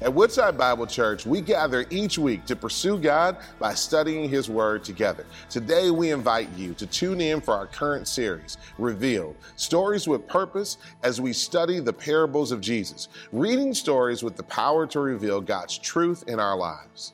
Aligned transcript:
At 0.00 0.12
Woodside 0.12 0.58
Bible 0.58 0.86
Church, 0.86 1.26
we 1.26 1.40
gather 1.40 1.86
each 1.90 2.18
week 2.18 2.44
to 2.46 2.56
pursue 2.56 2.98
God 2.98 3.36
by 3.58 3.74
studying 3.74 4.28
His 4.28 4.48
Word 4.48 4.84
together. 4.84 5.26
Today, 5.48 5.90
we 5.90 6.10
invite 6.10 6.48
you 6.56 6.74
to 6.74 6.86
tune 6.86 7.20
in 7.20 7.40
for 7.40 7.54
our 7.54 7.66
current 7.66 8.08
series, 8.08 8.58
Revealed 8.78 9.36
Stories 9.56 10.06
with 10.06 10.26
Purpose, 10.26 10.78
as 11.02 11.20
we 11.20 11.32
study 11.32 11.80
the 11.80 11.92
parables 11.92 12.52
of 12.52 12.60
Jesus, 12.60 13.08
reading 13.32 13.74
stories 13.74 14.22
with 14.22 14.36
the 14.36 14.42
power 14.44 14.86
to 14.86 15.00
reveal 15.00 15.40
God's 15.40 15.78
truth 15.78 16.24
in 16.26 16.40
our 16.40 16.56
lives. 16.56 17.12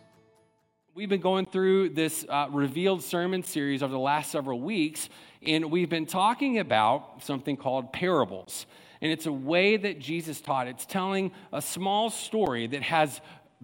We've 0.92 1.08
been 1.08 1.20
going 1.20 1.46
through 1.46 1.90
this 1.90 2.27
uh, 2.29 2.48
revealed 2.50 3.02
sermon 3.02 3.42
series 3.42 3.82
over 3.82 3.92
the 3.92 3.98
last 3.98 4.32
several 4.32 4.61
weeks, 4.61 5.08
and 5.40 5.70
we've 5.70 5.88
been 5.88 6.04
talking 6.04 6.58
about 6.58 7.22
something 7.22 7.56
called 7.56 7.92
parables. 7.92 8.66
And 9.03 9.11
it's 9.11 9.27
a 9.27 9.32
way 9.32 9.77
that 9.77 9.98
Jesus 9.98 10.41
taught. 10.41 10.69
It's 10.69 10.85
telling 10.85 11.33
a 11.53 11.62
small 11.62 12.11
story 12.11 12.66
that 12.66 12.83
has 12.83 13.21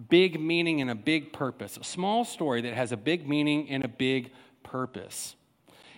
big 0.09 0.39
meaning 0.39 0.81
and 0.81 0.89
a 0.89 0.95
big 0.95 1.33
purpose. 1.33 1.77
A 1.77 1.83
small 1.83 2.25
story 2.25 2.61
that 2.61 2.73
has 2.73 2.91
a 2.91 2.97
big 2.97 3.27
meaning 3.27 3.69
and 3.69 3.83
a 3.83 3.87
big 3.87 4.31
purpose. 4.63 5.35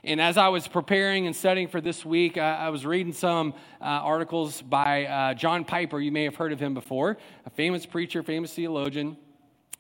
And 0.04 0.22
as 0.22 0.38
I 0.38 0.48
was 0.48 0.68
preparing 0.68 1.28
and 1.28 1.36
studying 1.36 1.68
for 1.68 1.82
this 1.82 2.06
week, 2.06 2.38
I, 2.38 2.56
I 2.56 2.70
was 2.70 2.86
reading 2.86 3.12
some 3.12 3.54
uh, 3.82 3.86
articles 3.86 4.62
by 4.62 5.06
uh, 5.06 5.34
John 5.34 5.66
Piper. 5.66 6.00
You 6.00 6.12
may 6.12 6.24
have 6.24 6.36
heard 6.36 6.54
of 6.54 6.60
him 6.60 6.74
before, 6.74 7.18
a 7.46 7.50
famous 7.50 7.86
preacher, 7.86 8.24
famous 8.24 8.54
theologian. 8.54 9.18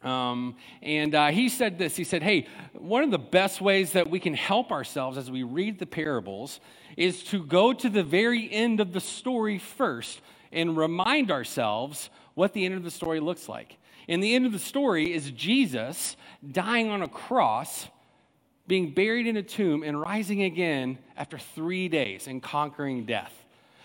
Um, 0.04 0.56
and 0.82 1.14
uh, 1.14 1.28
he 1.28 1.50
said 1.50 1.78
this 1.78 1.96
he 1.96 2.04
said, 2.04 2.24
Hey, 2.24 2.48
one 2.74 3.04
of 3.04 3.12
the 3.12 3.20
best 3.20 3.60
ways 3.60 3.92
that 3.94 4.10
we 4.10 4.20
can 4.20 4.34
help 4.34 4.72
ourselves 4.72 5.18
as 5.18 5.30
we 5.30 5.44
read 5.44 5.78
the 5.80 5.86
parables 5.86 6.60
is 6.96 7.24
to 7.26 7.44
go 7.44 7.74
to 7.74 7.90
the 7.90 8.04
very 8.04 8.52
end 8.52 8.80
of 8.80 8.94
the 8.94 9.02
story 9.02 9.58
first 9.58 10.22
and 10.52 10.78
remind 10.78 11.32
ourselves 11.32 12.10
what 12.34 12.54
the 12.54 12.66
end 12.66 12.76
of 12.76 12.84
the 12.84 12.92
story 12.92 13.20
looks 13.20 13.50
like. 13.50 13.78
And 14.08 14.24
the 14.24 14.34
end 14.34 14.46
of 14.46 14.52
the 14.52 14.60
story 14.60 15.14
is 15.14 15.30
Jesus 15.32 16.16
dying 16.52 16.90
on 16.90 17.02
a 17.02 17.08
cross, 17.08 17.88
being 18.68 18.92
buried 18.92 19.28
in 19.28 19.38
a 19.38 19.44
tomb, 19.44 19.84
and 19.84 20.00
rising 20.00 20.44
again 20.44 20.98
after 21.16 21.38
three 21.38 21.90
days 21.90 22.28
and 22.28 22.42
conquering 22.42 23.06
death. 23.06 23.34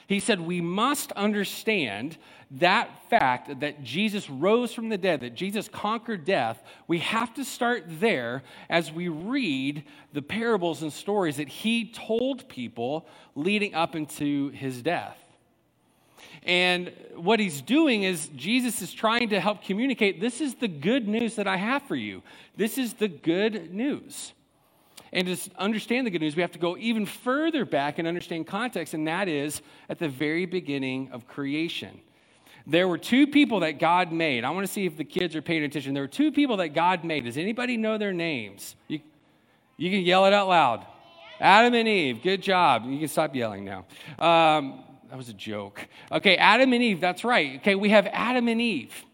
He 0.06 0.20
said, 0.20 0.40
We 0.40 0.60
must 0.60 1.12
understand 1.12 2.18
that 2.52 3.08
fact 3.10 3.60
that 3.60 3.82
Jesus 3.82 4.30
rose 4.30 4.72
from 4.72 4.88
the 4.88 4.98
dead, 4.98 5.20
that 5.20 5.34
Jesus 5.34 5.68
conquered 5.68 6.24
death. 6.24 6.62
We 6.86 6.98
have 7.00 7.34
to 7.34 7.44
start 7.44 7.84
there 7.88 8.42
as 8.68 8.92
we 8.92 9.08
read 9.08 9.84
the 10.12 10.22
parables 10.22 10.82
and 10.82 10.92
stories 10.92 11.36
that 11.38 11.48
he 11.48 11.86
told 11.86 12.48
people 12.48 13.06
leading 13.34 13.74
up 13.74 13.96
into 13.96 14.50
his 14.50 14.82
death. 14.82 15.18
And 16.44 16.92
what 17.14 17.40
he's 17.40 17.62
doing 17.62 18.02
is 18.02 18.28
Jesus 18.36 18.82
is 18.82 18.92
trying 18.92 19.30
to 19.30 19.40
help 19.40 19.64
communicate 19.64 20.20
this 20.20 20.40
is 20.40 20.54
the 20.54 20.68
good 20.68 21.08
news 21.08 21.36
that 21.36 21.48
I 21.48 21.56
have 21.56 21.82
for 21.84 21.96
you. 21.96 22.22
This 22.56 22.76
is 22.76 22.94
the 22.94 23.08
good 23.08 23.72
news. 23.72 24.32
And 25.14 25.28
to 25.28 25.50
understand 25.58 26.06
the 26.06 26.10
good 26.10 26.20
news, 26.20 26.34
we 26.34 26.42
have 26.42 26.52
to 26.52 26.58
go 26.58 26.76
even 26.76 27.06
further 27.06 27.64
back 27.64 27.98
and 28.00 28.08
understand 28.08 28.48
context, 28.48 28.94
and 28.94 29.06
that 29.06 29.28
is 29.28 29.62
at 29.88 30.00
the 30.00 30.08
very 30.08 30.44
beginning 30.44 31.08
of 31.12 31.28
creation. 31.28 32.00
There 32.66 32.88
were 32.88 32.98
two 32.98 33.28
people 33.28 33.60
that 33.60 33.78
God 33.78 34.10
made. 34.10 34.42
I 34.42 34.50
want 34.50 34.66
to 34.66 34.72
see 34.72 34.86
if 34.86 34.96
the 34.96 35.04
kids 35.04 35.36
are 35.36 35.42
paying 35.42 35.62
attention. 35.62 35.94
There 35.94 36.02
were 36.02 36.08
two 36.08 36.32
people 36.32 36.56
that 36.56 36.70
God 36.70 37.04
made. 37.04 37.24
Does 37.24 37.38
anybody 37.38 37.76
know 37.76 37.96
their 37.96 38.12
names? 38.12 38.74
You, 38.88 39.00
you 39.76 39.90
can 39.90 40.00
yell 40.00 40.26
it 40.26 40.32
out 40.32 40.48
loud. 40.48 40.86
Adam 41.38 41.74
and 41.74 41.86
Eve. 41.86 42.22
Good 42.22 42.42
job. 42.42 42.84
You 42.86 42.98
can 42.98 43.08
stop 43.08 43.34
yelling 43.36 43.64
now. 43.64 43.86
Um, 44.18 44.82
that 45.10 45.16
was 45.16 45.28
a 45.28 45.34
joke. 45.34 45.86
Okay, 46.10 46.36
Adam 46.36 46.72
and 46.72 46.82
Eve. 46.82 47.00
That's 47.00 47.22
right. 47.22 47.56
Okay, 47.56 47.76
we 47.76 47.90
have 47.90 48.08
Adam 48.08 48.48
and 48.48 48.60
Eve. 48.60 49.04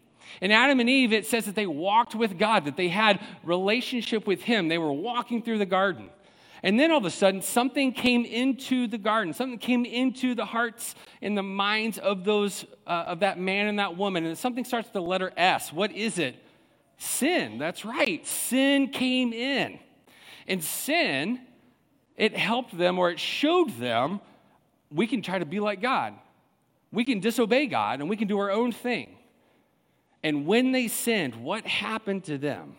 And 0.40 0.52
Adam 0.52 0.80
and 0.80 0.88
Eve, 0.88 1.12
it 1.12 1.26
says 1.26 1.46
that 1.46 1.54
they 1.54 1.66
walked 1.66 2.14
with 2.14 2.38
God, 2.38 2.64
that 2.64 2.76
they 2.76 2.88
had 2.88 3.20
relationship 3.42 4.26
with 4.26 4.42
Him. 4.42 4.68
They 4.68 4.78
were 4.78 4.92
walking 4.92 5.42
through 5.42 5.58
the 5.58 5.66
garden. 5.66 6.10
And 6.62 6.78
then 6.78 6.90
all 6.90 6.98
of 6.98 7.04
a 7.06 7.10
sudden, 7.10 7.40
something 7.40 7.92
came 7.92 8.24
into 8.24 8.86
the 8.86 8.98
garden. 8.98 9.32
Something 9.32 9.58
came 9.58 9.84
into 9.84 10.34
the 10.34 10.44
hearts 10.44 10.94
and 11.22 11.36
the 11.36 11.42
minds 11.42 11.98
of 11.98 12.24
those 12.24 12.66
uh, 12.86 13.04
of 13.06 13.20
that 13.20 13.38
man 13.38 13.66
and 13.66 13.78
that 13.78 13.96
woman. 13.96 14.26
And 14.26 14.36
something 14.36 14.64
starts 14.64 14.88
with 14.88 14.92
the 14.92 15.02
letter 15.02 15.32
S. 15.36 15.72
What 15.72 15.92
is 15.92 16.18
it? 16.18 16.36
Sin. 16.98 17.58
That's 17.58 17.84
right. 17.84 18.26
Sin 18.26 18.88
came 18.88 19.32
in. 19.32 19.78
And 20.46 20.62
sin, 20.62 21.40
it 22.16 22.36
helped 22.36 22.76
them 22.76 22.98
or 22.98 23.10
it 23.10 23.18
showed 23.18 23.70
them 23.78 24.20
we 24.92 25.06
can 25.06 25.22
try 25.22 25.38
to 25.38 25.46
be 25.46 25.60
like 25.60 25.80
God. 25.80 26.14
We 26.92 27.04
can 27.04 27.20
disobey 27.20 27.66
God 27.66 28.00
and 28.00 28.10
we 28.10 28.16
can 28.16 28.28
do 28.28 28.38
our 28.38 28.50
own 28.50 28.72
thing. 28.72 29.16
And 30.22 30.46
when 30.46 30.72
they 30.72 30.88
sinned, 30.88 31.36
what 31.36 31.66
happened 31.66 32.24
to 32.24 32.38
them? 32.38 32.76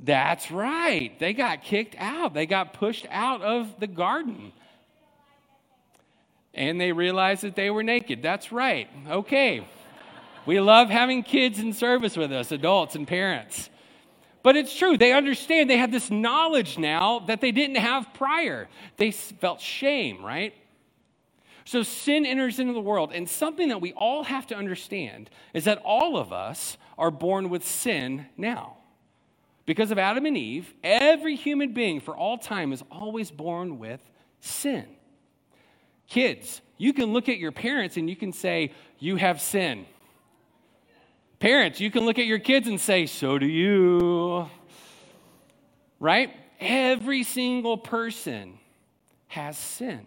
That's 0.00 0.50
right. 0.50 1.18
They 1.18 1.32
got 1.32 1.62
kicked 1.62 1.94
out. 1.98 2.34
They 2.34 2.46
got 2.46 2.74
pushed 2.74 3.06
out 3.10 3.42
of 3.42 3.80
the 3.80 3.86
garden. 3.86 4.52
And 6.52 6.80
they 6.80 6.92
realized 6.92 7.42
that 7.42 7.56
they 7.56 7.70
were 7.70 7.82
naked. 7.82 8.22
That's 8.22 8.52
right. 8.52 8.88
Okay. 9.08 9.66
We 10.46 10.60
love 10.60 10.90
having 10.90 11.22
kids 11.22 11.58
in 11.58 11.72
service 11.72 12.16
with 12.16 12.32
us, 12.32 12.52
adults 12.52 12.96
and 12.96 13.08
parents. 13.08 13.70
But 14.42 14.56
it's 14.56 14.76
true. 14.76 14.98
They 14.98 15.12
understand. 15.12 15.70
They 15.70 15.78
have 15.78 15.90
this 15.90 16.10
knowledge 16.10 16.76
now 16.76 17.20
that 17.20 17.40
they 17.40 17.50
didn't 17.50 17.76
have 17.76 18.12
prior. 18.12 18.68
They 18.98 19.10
felt 19.10 19.60
shame, 19.60 20.22
right? 20.22 20.54
So 21.64 21.82
sin 21.82 22.26
enters 22.26 22.58
into 22.58 22.74
the 22.74 22.80
world, 22.80 23.12
and 23.14 23.28
something 23.28 23.68
that 23.68 23.80
we 23.80 23.92
all 23.94 24.24
have 24.24 24.46
to 24.48 24.56
understand 24.56 25.30
is 25.54 25.64
that 25.64 25.78
all 25.84 26.16
of 26.16 26.32
us 26.32 26.76
are 26.98 27.10
born 27.10 27.48
with 27.48 27.66
sin 27.66 28.26
now. 28.36 28.76
Because 29.66 29.90
of 29.90 29.98
Adam 29.98 30.26
and 30.26 30.36
Eve, 30.36 30.74
every 30.82 31.36
human 31.36 31.72
being 31.72 32.00
for 32.00 32.14
all 32.14 32.36
time 32.36 32.72
is 32.72 32.82
always 32.90 33.30
born 33.30 33.78
with 33.78 34.00
sin. 34.40 34.84
Kids, 36.06 36.60
you 36.76 36.92
can 36.92 37.14
look 37.14 37.30
at 37.30 37.38
your 37.38 37.52
parents 37.52 37.96
and 37.96 38.10
you 38.10 38.16
can 38.16 38.32
say, 38.32 38.72
You 38.98 39.16
have 39.16 39.40
sin. 39.40 39.86
Parents, 41.38 41.80
you 41.80 41.90
can 41.90 42.04
look 42.04 42.18
at 42.18 42.26
your 42.26 42.38
kids 42.38 42.68
and 42.68 42.78
say, 42.78 43.06
So 43.06 43.38
do 43.38 43.46
you. 43.46 44.48
Right? 45.98 46.30
Every 46.60 47.22
single 47.22 47.78
person 47.78 48.58
has 49.28 49.56
sin. 49.56 50.06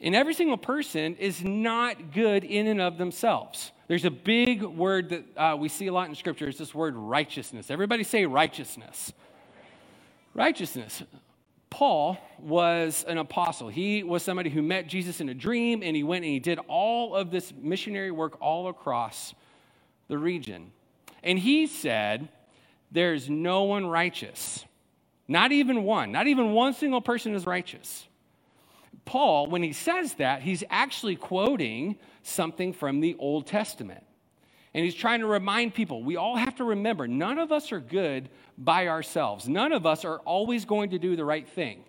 And 0.00 0.14
every 0.14 0.32
single 0.34 0.56
person 0.56 1.16
is 1.16 1.44
not 1.44 2.12
good 2.12 2.42
in 2.44 2.66
and 2.66 2.80
of 2.80 2.96
themselves. 2.96 3.72
There's 3.86 4.04
a 4.04 4.10
big 4.10 4.62
word 4.62 5.10
that 5.10 5.24
uh, 5.36 5.56
we 5.56 5.68
see 5.68 5.88
a 5.88 5.92
lot 5.92 6.08
in 6.08 6.14
Scripture. 6.14 6.48
It's 6.48 6.58
this 6.58 6.74
word 6.74 6.96
righteousness. 6.96 7.70
Everybody 7.70 8.04
say 8.04 8.24
righteousness. 8.24 9.12
Righteousness. 10.32 11.02
Paul 11.68 12.18
was 12.38 13.04
an 13.08 13.18
apostle. 13.18 13.68
He 13.68 14.02
was 14.02 14.22
somebody 14.22 14.48
who 14.48 14.62
met 14.62 14.86
Jesus 14.86 15.20
in 15.20 15.28
a 15.28 15.34
dream, 15.34 15.82
and 15.82 15.94
he 15.94 16.02
went 16.02 16.24
and 16.24 16.32
he 16.32 16.40
did 16.40 16.58
all 16.66 17.14
of 17.14 17.30
this 17.30 17.52
missionary 17.56 18.10
work 18.10 18.40
all 18.40 18.68
across 18.68 19.34
the 20.08 20.18
region. 20.18 20.72
And 21.22 21.38
he 21.38 21.66
said, 21.66 22.28
There's 22.90 23.28
no 23.28 23.64
one 23.64 23.86
righteous. 23.86 24.64
Not 25.28 25.52
even 25.52 25.84
one. 25.84 26.10
Not 26.10 26.26
even 26.26 26.52
one 26.52 26.74
single 26.74 27.00
person 27.00 27.34
is 27.34 27.46
righteous. 27.46 28.06
Paul, 29.04 29.48
when 29.48 29.62
he 29.62 29.72
says 29.72 30.14
that, 30.14 30.42
he's 30.42 30.64
actually 30.70 31.16
quoting 31.16 31.96
something 32.22 32.72
from 32.72 33.00
the 33.00 33.16
Old 33.18 33.46
Testament. 33.46 34.04
And 34.72 34.84
he's 34.84 34.94
trying 34.94 35.20
to 35.20 35.26
remind 35.26 35.74
people 35.74 36.02
we 36.02 36.16
all 36.16 36.36
have 36.36 36.54
to 36.56 36.64
remember 36.64 37.08
none 37.08 37.38
of 37.38 37.50
us 37.50 37.72
are 37.72 37.80
good 37.80 38.28
by 38.56 38.88
ourselves. 38.88 39.48
None 39.48 39.72
of 39.72 39.84
us 39.84 40.04
are 40.04 40.18
always 40.18 40.64
going 40.64 40.90
to 40.90 40.98
do 40.98 41.16
the 41.16 41.24
right 41.24 41.48
thing. 41.48 41.84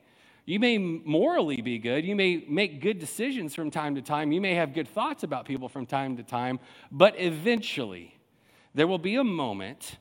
You 0.46 0.60
may 0.60 0.78
morally 0.80 1.62
be 1.62 1.78
good. 1.78 2.04
You 2.04 2.16
may 2.16 2.44
make 2.48 2.82
good 2.82 2.98
decisions 2.98 3.54
from 3.54 3.70
time 3.70 3.96
to 3.96 4.02
time. 4.02 4.32
You 4.32 4.42
may 4.42 4.56
have 4.56 4.74
good 4.74 4.88
thoughts 4.88 5.24
about 5.24 5.46
people 5.46 5.70
from 5.70 5.86
time 5.86 6.18
to 6.18 6.24
time. 6.24 6.60
But 6.92 7.20
eventually, 7.20 8.18
there 8.74 8.88
will 8.88 8.98
be 8.98 9.16
a 9.16 9.24
moment 9.24 9.98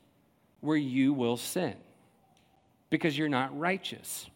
where 0.60 0.76
you 0.76 1.12
will 1.12 1.36
sin 1.36 1.74
because 2.88 3.16
you're 3.16 3.28
not 3.28 3.56
righteous. 3.58 4.28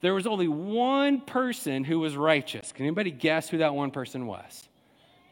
There 0.00 0.14
was 0.14 0.26
only 0.26 0.48
one 0.48 1.20
person 1.20 1.84
who 1.84 1.98
was 1.98 2.16
righteous. 2.16 2.72
Can 2.72 2.84
anybody 2.84 3.10
guess 3.10 3.48
who 3.48 3.58
that 3.58 3.74
one 3.74 3.90
person 3.90 4.26
was? 4.26 4.68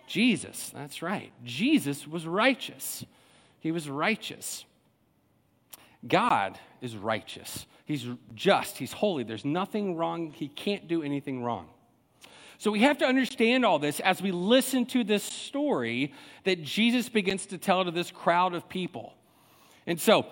Jesus. 0.07 0.71
That's 0.75 1.03
right. 1.03 1.33
Jesus 1.45 2.07
was 2.07 2.27
righteous. 2.27 3.05
He 3.61 3.73
was 3.73 3.89
righteous. 3.89 4.65
God 6.07 6.59
is 6.81 6.97
righteous. 6.97 7.67
He's 7.85 8.07
just. 8.35 8.79
He's 8.79 8.93
holy. 8.93 9.25
There's 9.25 9.45
nothing 9.45 9.97
wrong. 9.97 10.33
He 10.33 10.49
can't 10.49 10.87
do 10.89 11.03
anything 11.03 11.43
wrong. 11.43 11.69
So 12.59 12.71
we 12.71 12.81
have 12.81 12.99
to 12.99 13.07
understand 13.07 13.65
all 13.65 13.79
this 13.79 14.01
as 14.01 14.23
we 14.23 14.31
listen 14.31 14.87
to 14.87 15.05
this 15.05 15.23
story 15.23 16.13
that 16.45 16.63
Jesus 16.63 17.09
begins 17.09 17.47
to 17.47 17.59
tell 17.59 17.85
to 17.85 17.91
this 17.91 18.11
crowd 18.11 18.55
of 18.55 18.69
people. 18.69 19.15
And 19.87 20.01
so 20.01 20.27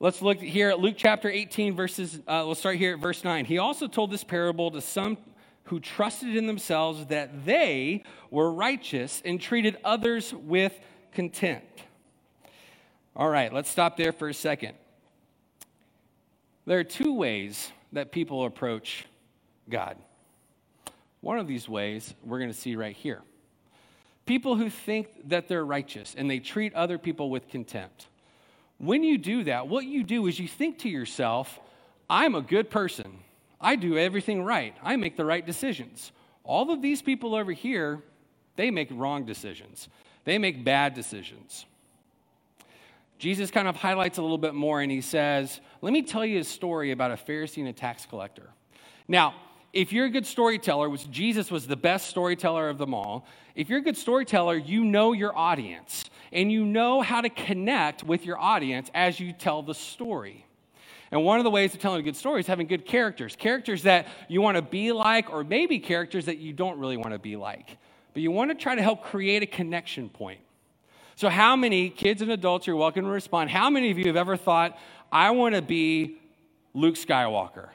Let's 0.00 0.22
look 0.22 0.38
here 0.38 0.68
at 0.68 0.78
Luke 0.78 0.94
chapter 0.96 1.28
18, 1.28 1.74
verses, 1.74 2.20
uh, 2.28 2.44
we'll 2.46 2.54
start 2.54 2.76
here 2.76 2.92
at 2.92 3.00
verse 3.00 3.24
9. 3.24 3.44
He 3.44 3.58
also 3.58 3.88
told 3.88 4.12
this 4.12 4.22
parable 4.22 4.70
to 4.70 4.80
some 4.80 5.18
who 5.64 5.80
trusted 5.80 6.36
in 6.36 6.46
themselves 6.46 7.06
that 7.06 7.44
they 7.44 8.04
were 8.30 8.52
righteous 8.52 9.20
and 9.24 9.40
treated 9.40 9.76
others 9.84 10.32
with 10.32 10.78
contempt. 11.10 11.82
All 13.16 13.28
right, 13.28 13.52
let's 13.52 13.68
stop 13.68 13.96
there 13.96 14.12
for 14.12 14.28
a 14.28 14.34
second. 14.34 14.74
There 16.64 16.78
are 16.78 16.84
two 16.84 17.12
ways 17.14 17.72
that 17.90 18.12
people 18.12 18.44
approach 18.44 19.04
God. 19.68 19.96
One 21.22 21.40
of 21.40 21.48
these 21.48 21.68
ways 21.68 22.14
we're 22.22 22.38
going 22.38 22.52
to 22.52 22.56
see 22.56 22.76
right 22.76 22.94
here. 22.94 23.22
People 24.26 24.54
who 24.54 24.70
think 24.70 25.28
that 25.28 25.48
they're 25.48 25.66
righteous 25.66 26.14
and 26.16 26.30
they 26.30 26.38
treat 26.38 26.72
other 26.74 26.98
people 26.98 27.30
with 27.30 27.48
contempt. 27.48 28.06
When 28.78 29.02
you 29.02 29.18
do 29.18 29.44
that, 29.44 29.68
what 29.68 29.84
you 29.84 30.04
do 30.04 30.26
is 30.26 30.38
you 30.38 30.48
think 30.48 30.78
to 30.80 30.88
yourself, 30.88 31.58
I'm 32.08 32.34
a 32.34 32.40
good 32.40 32.70
person. 32.70 33.18
I 33.60 33.76
do 33.76 33.98
everything 33.98 34.42
right. 34.42 34.74
I 34.82 34.96
make 34.96 35.16
the 35.16 35.24
right 35.24 35.44
decisions. 35.44 36.12
All 36.44 36.70
of 36.70 36.80
these 36.80 37.02
people 37.02 37.34
over 37.34 37.52
here, 37.52 38.02
they 38.56 38.70
make 38.70 38.88
wrong 38.92 39.24
decisions. 39.26 39.88
They 40.24 40.38
make 40.38 40.64
bad 40.64 40.94
decisions. 40.94 41.66
Jesus 43.18 43.50
kind 43.50 43.66
of 43.66 43.74
highlights 43.74 44.18
a 44.18 44.22
little 44.22 44.38
bit 44.38 44.54
more 44.54 44.80
and 44.80 44.92
he 44.92 45.00
says, 45.00 45.60
Let 45.82 45.92
me 45.92 46.02
tell 46.02 46.24
you 46.24 46.38
a 46.38 46.44
story 46.44 46.92
about 46.92 47.10
a 47.10 47.14
Pharisee 47.14 47.58
and 47.58 47.68
a 47.68 47.72
tax 47.72 48.06
collector. 48.06 48.50
Now, 49.08 49.34
if 49.72 49.92
you're 49.92 50.06
a 50.06 50.10
good 50.10 50.26
storyteller, 50.26 50.88
which 50.88 51.10
Jesus 51.10 51.50
was 51.50 51.66
the 51.66 51.76
best 51.76 52.08
storyteller 52.08 52.68
of 52.68 52.78
them 52.78 52.94
all, 52.94 53.26
if 53.54 53.68
you're 53.68 53.80
a 53.80 53.82
good 53.82 53.96
storyteller, 53.96 54.56
you 54.56 54.84
know 54.84 55.12
your 55.12 55.36
audience 55.36 56.04
and 56.32 56.50
you 56.52 56.64
know 56.64 57.00
how 57.00 57.20
to 57.20 57.28
connect 57.28 58.02
with 58.04 58.24
your 58.24 58.38
audience 58.38 58.90
as 58.94 59.18
you 59.18 59.32
tell 59.32 59.62
the 59.62 59.74
story. 59.74 60.44
And 61.10 61.24
one 61.24 61.38
of 61.38 61.44
the 61.44 61.50
ways 61.50 61.74
of 61.74 61.80
telling 61.80 62.00
a 62.00 62.02
good 62.02 62.16
story 62.16 62.40
is 62.40 62.46
having 62.46 62.66
good 62.66 62.84
characters 62.84 63.34
characters 63.36 63.84
that 63.84 64.06
you 64.28 64.42
want 64.42 64.56
to 64.56 64.62
be 64.62 64.92
like, 64.92 65.30
or 65.30 65.42
maybe 65.44 65.78
characters 65.78 66.26
that 66.26 66.38
you 66.38 66.52
don't 66.52 66.78
really 66.78 66.96
want 66.96 67.12
to 67.12 67.18
be 67.18 67.36
like. 67.36 67.78
But 68.12 68.22
you 68.22 68.30
want 68.30 68.50
to 68.50 68.54
try 68.54 68.74
to 68.74 68.82
help 68.82 69.04
create 69.04 69.42
a 69.42 69.46
connection 69.46 70.08
point. 70.08 70.40
So, 71.16 71.28
how 71.28 71.56
many 71.56 71.90
kids 71.90 72.22
and 72.22 72.30
adults, 72.30 72.66
you're 72.66 72.76
welcome 72.76 73.04
to 73.04 73.10
respond, 73.10 73.50
how 73.50 73.70
many 73.70 73.90
of 73.90 73.98
you 73.98 74.06
have 74.06 74.16
ever 74.16 74.36
thought, 74.36 74.78
I 75.10 75.30
want 75.30 75.54
to 75.54 75.62
be 75.62 76.18
Luke 76.74 76.94
Skywalker? 76.94 77.70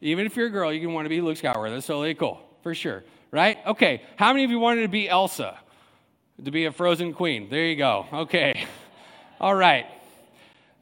Even 0.00 0.26
if 0.26 0.36
you're 0.36 0.46
a 0.46 0.50
girl, 0.50 0.72
you 0.72 0.80
can 0.80 0.94
want 0.94 1.04
to 1.04 1.10
be 1.10 1.20
Luke 1.20 1.36
Skywalker. 1.36 1.70
That's 1.70 1.86
totally 1.86 2.14
cool, 2.14 2.40
for 2.62 2.74
sure. 2.74 3.04
Right? 3.30 3.58
Okay. 3.66 4.02
How 4.16 4.32
many 4.32 4.44
of 4.44 4.50
you 4.50 4.58
wanted 4.58 4.82
to 4.82 4.88
be 4.88 5.08
Elsa? 5.08 5.58
To 6.44 6.52
be 6.52 6.66
a 6.66 6.72
frozen 6.72 7.12
queen? 7.12 7.48
There 7.50 7.64
you 7.64 7.74
go. 7.74 8.06
Okay. 8.12 8.64
All 9.40 9.54
right. 9.54 9.86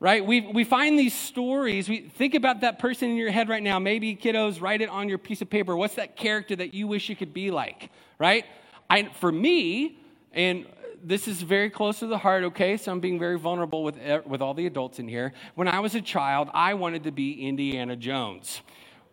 Right? 0.01 0.25
We, 0.25 0.43
we 0.43 0.65
find 0.65 0.99
these 0.99 1.15
stories. 1.15 1.89
We 1.89 2.01
think 2.01 2.35
about 2.35 2.61
that 2.61 2.79
person 2.79 3.09
in 3.09 3.17
your 3.17 3.31
head 3.31 3.49
right 3.49 3.63
now. 3.63 3.79
Maybe 3.79 4.15
kiddos, 4.15 4.61
write 4.61 4.83
it 4.83 4.91
on 4.91 5.09
your 5.09 5.17
piece 5.17 5.41
of 5.41 5.49
paper. 5.49 5.75
What's 5.75 5.95
that 5.95 6.15
character 6.15 6.55
that 6.57 6.75
you 6.75 6.87
wish 6.87 7.09
you 7.09 7.17
could 7.17 7.33
be 7.33 7.51
like? 7.51 7.91
Right? 8.19 8.45
I, 8.91 9.05
for 9.05 9.33
me, 9.33 9.99
and 10.35 10.67
this 11.03 11.27
is 11.27 11.41
very 11.41 11.71
close 11.71 12.01
to 12.01 12.07
the 12.07 12.19
heart, 12.19 12.45
okay? 12.45 12.77
So 12.77 12.93
I'm 12.93 13.01
being 13.01 13.19
very 13.19 13.39
vulnerable 13.39 13.83
with, 13.83 13.97
eh, 14.03 14.21
with 14.27 14.43
all 14.43 14.53
the 14.53 14.67
adults 14.67 14.99
in 14.99 15.09
here. 15.09 15.33
When 15.55 15.69
I 15.69 15.81
was 15.81 15.95
a 15.95 16.03
child, 16.03 16.51
I 16.53 16.75
wanted 16.75 17.05
to 17.05 17.13
be 17.13 17.47
Indiana 17.49 17.97
Jones. 17.97 18.61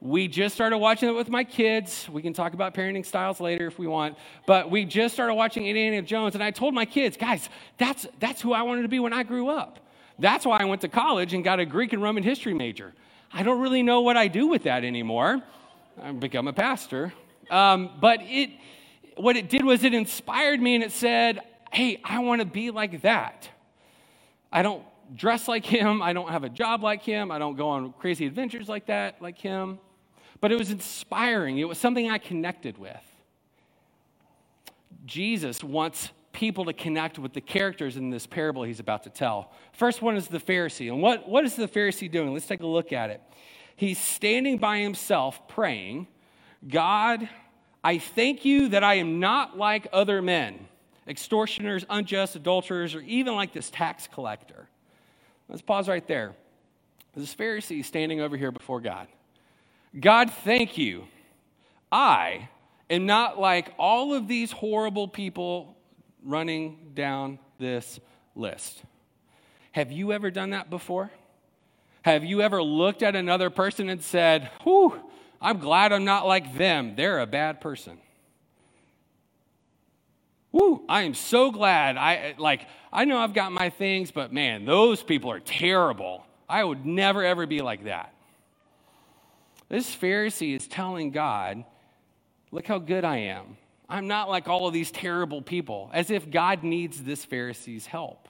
We 0.03 0.27
just 0.27 0.53
started 0.53 0.79
watching 0.79 1.07
it 1.07 1.13
with 1.13 1.29
my 1.29 1.45
kids. 1.45 2.09
We 2.11 2.21
can 2.21 2.33
talk 2.33 2.53
about 2.53 2.73
parenting 2.73 3.05
styles 3.05 3.39
later 3.39 3.67
if 3.67 3.79
we 3.79 3.87
want. 3.87 4.17
But 4.45 4.69
we 4.69 4.83
just 4.83 5.13
started 5.13 5.33
watching 5.33 5.65
Indiana 5.65 6.01
Jones, 6.01 6.35
and 6.35 6.43
I 6.43 6.51
told 6.51 6.73
my 6.73 6.83
kids, 6.83 7.15
guys, 7.15 7.47
that's, 7.77 8.05
that's 8.19 8.41
who 8.41 8.51
I 8.51 8.63
wanted 8.63 8.81
to 8.81 8.89
be 8.89 8.99
when 8.99 9.13
I 9.13 9.23
grew 9.23 9.47
up. 9.47 9.79
That's 10.19 10.45
why 10.45 10.57
I 10.57 10.65
went 10.65 10.81
to 10.81 10.89
college 10.89 11.33
and 11.33 11.41
got 11.41 11.61
a 11.61 11.65
Greek 11.65 11.93
and 11.93 12.03
Roman 12.03 12.21
history 12.21 12.53
major. 12.53 12.93
I 13.31 13.43
don't 13.43 13.61
really 13.61 13.81
know 13.81 14.01
what 14.01 14.17
I 14.17 14.27
do 14.27 14.47
with 14.47 14.63
that 14.63 14.83
anymore. 14.83 15.41
I've 16.01 16.19
become 16.19 16.49
a 16.49 16.53
pastor. 16.53 17.13
Um, 17.49 17.91
but 18.01 18.19
it, 18.23 18.49
what 19.15 19.37
it 19.37 19.49
did 19.49 19.63
was 19.63 19.85
it 19.85 19.93
inspired 19.93 20.59
me 20.59 20.75
and 20.75 20.83
it 20.83 20.91
said, 20.91 21.39
hey, 21.71 22.01
I 22.03 22.19
want 22.19 22.41
to 22.41 22.45
be 22.45 22.71
like 22.71 23.03
that. 23.03 23.47
I 24.51 24.63
don't 24.63 24.83
dress 25.15 25.47
like 25.47 25.65
him. 25.65 26.01
I 26.01 26.11
don't 26.11 26.29
have 26.29 26.43
a 26.43 26.49
job 26.49 26.83
like 26.83 27.03
him. 27.03 27.31
I 27.31 27.39
don't 27.39 27.55
go 27.55 27.69
on 27.69 27.93
crazy 27.93 28.25
adventures 28.25 28.67
like 28.67 28.87
that, 28.87 29.21
like 29.21 29.37
him 29.37 29.79
but 30.43 30.51
it 30.51 30.59
was 30.59 30.71
inspiring. 30.71 31.57
It 31.57 31.69
was 31.69 31.77
something 31.77 32.11
I 32.11 32.17
connected 32.17 32.77
with. 32.77 32.99
Jesus 35.05 35.63
wants 35.63 36.11
people 36.33 36.65
to 36.65 36.73
connect 36.73 37.17
with 37.17 37.31
the 37.31 37.39
characters 37.39 37.95
in 37.95 38.09
this 38.09 38.27
parable 38.27 38.63
he's 38.63 38.81
about 38.81 39.03
to 39.03 39.09
tell. 39.09 39.53
First 39.71 40.01
one 40.01 40.17
is 40.17 40.27
the 40.27 40.41
Pharisee. 40.41 40.91
And 40.91 41.01
what, 41.01 41.29
what 41.29 41.45
is 41.45 41.55
the 41.55 41.69
Pharisee 41.69 42.11
doing? 42.11 42.33
Let's 42.33 42.45
take 42.45 42.59
a 42.59 42.67
look 42.67 42.91
at 42.91 43.09
it. 43.09 43.21
He's 43.77 43.97
standing 43.97 44.57
by 44.57 44.79
himself 44.79 45.47
praying, 45.47 46.07
God, 46.67 47.29
I 47.81 47.97
thank 47.97 48.43
you 48.43 48.67
that 48.67 48.83
I 48.83 48.95
am 48.95 49.21
not 49.21 49.57
like 49.57 49.87
other 49.93 50.21
men, 50.21 50.67
extortioners, 51.07 51.85
unjust, 51.89 52.35
adulterers, 52.35 52.95
or 52.95 52.99
even 52.99 53.33
like 53.33 53.53
this 53.53 53.69
tax 53.69 54.09
collector. 54.13 54.67
Let's 55.47 55.61
pause 55.61 55.87
right 55.87 56.05
there. 56.05 56.33
This 57.15 57.33
Pharisee 57.33 57.85
standing 57.85 58.19
over 58.19 58.35
here 58.35 58.51
before 58.51 58.81
God. 58.81 59.07
God, 59.99 60.31
thank 60.31 60.77
you. 60.77 61.05
I 61.91 62.49
am 62.89 63.05
not 63.05 63.39
like 63.39 63.73
all 63.77 64.13
of 64.13 64.27
these 64.27 64.51
horrible 64.51 65.07
people 65.07 65.77
running 66.23 66.91
down 66.95 67.39
this 67.59 67.99
list. 68.35 68.81
Have 69.71 69.91
you 69.91 70.11
ever 70.11 70.31
done 70.31 70.51
that 70.51 70.69
before? 70.69 71.11
Have 72.03 72.23
you 72.23 72.41
ever 72.41 72.61
looked 72.61 73.03
at 73.03 73.15
another 73.15 73.49
person 73.49 73.89
and 73.89 74.03
said, 74.03 74.49
Whew, 74.63 74.99
I'm 75.41 75.59
glad 75.59 75.91
I'm 75.91 76.05
not 76.05 76.25
like 76.25 76.57
them. 76.57 76.95
They're 76.95 77.19
a 77.19 77.27
bad 77.27 77.61
person. 77.61 77.97
Woo, 80.51 80.83
I 80.87 81.03
am 81.03 81.15
so 81.15 81.51
glad. 81.51 81.97
I 81.97 82.35
like 82.37 82.67
I 82.91 83.05
know 83.05 83.17
I've 83.17 83.33
got 83.33 83.51
my 83.51 83.69
things, 83.69 84.11
but 84.11 84.31
man, 84.31 84.65
those 84.65 85.01
people 85.01 85.31
are 85.31 85.39
terrible. 85.39 86.25
I 86.47 86.63
would 86.63 86.85
never 86.85 87.23
ever 87.23 87.47
be 87.47 87.61
like 87.61 87.85
that. 87.85 88.12
This 89.69 89.95
Pharisee 89.95 90.55
is 90.55 90.67
telling 90.67 91.11
God, 91.11 91.63
Look 92.51 92.67
how 92.67 92.77
good 92.77 93.03
I 93.03 93.17
am. 93.17 93.57
I'm 93.89 94.07
not 94.07 94.29
like 94.29 94.47
all 94.47 94.67
of 94.67 94.73
these 94.73 94.91
terrible 94.91 95.41
people, 95.41 95.89
as 95.91 96.11
if 96.11 96.29
God 96.29 96.63
needs 96.63 97.01
this 97.01 97.25
Pharisee's 97.25 97.87
help. 97.87 98.29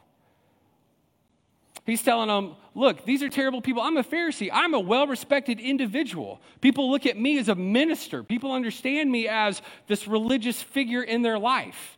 He's 1.85 2.01
telling 2.01 2.29
them, 2.29 2.55
Look, 2.75 3.05
these 3.05 3.21
are 3.21 3.29
terrible 3.29 3.61
people. 3.61 3.81
I'm 3.81 3.97
a 3.97 4.03
Pharisee. 4.03 4.49
I'm 4.51 4.73
a 4.73 4.79
well 4.79 5.07
respected 5.07 5.59
individual. 5.59 6.41
People 6.61 6.89
look 6.89 7.05
at 7.05 7.17
me 7.17 7.37
as 7.37 7.49
a 7.49 7.55
minister, 7.55 8.23
people 8.23 8.51
understand 8.51 9.11
me 9.11 9.27
as 9.27 9.61
this 9.87 10.07
religious 10.07 10.61
figure 10.61 11.03
in 11.03 11.21
their 11.21 11.37
life. 11.37 11.97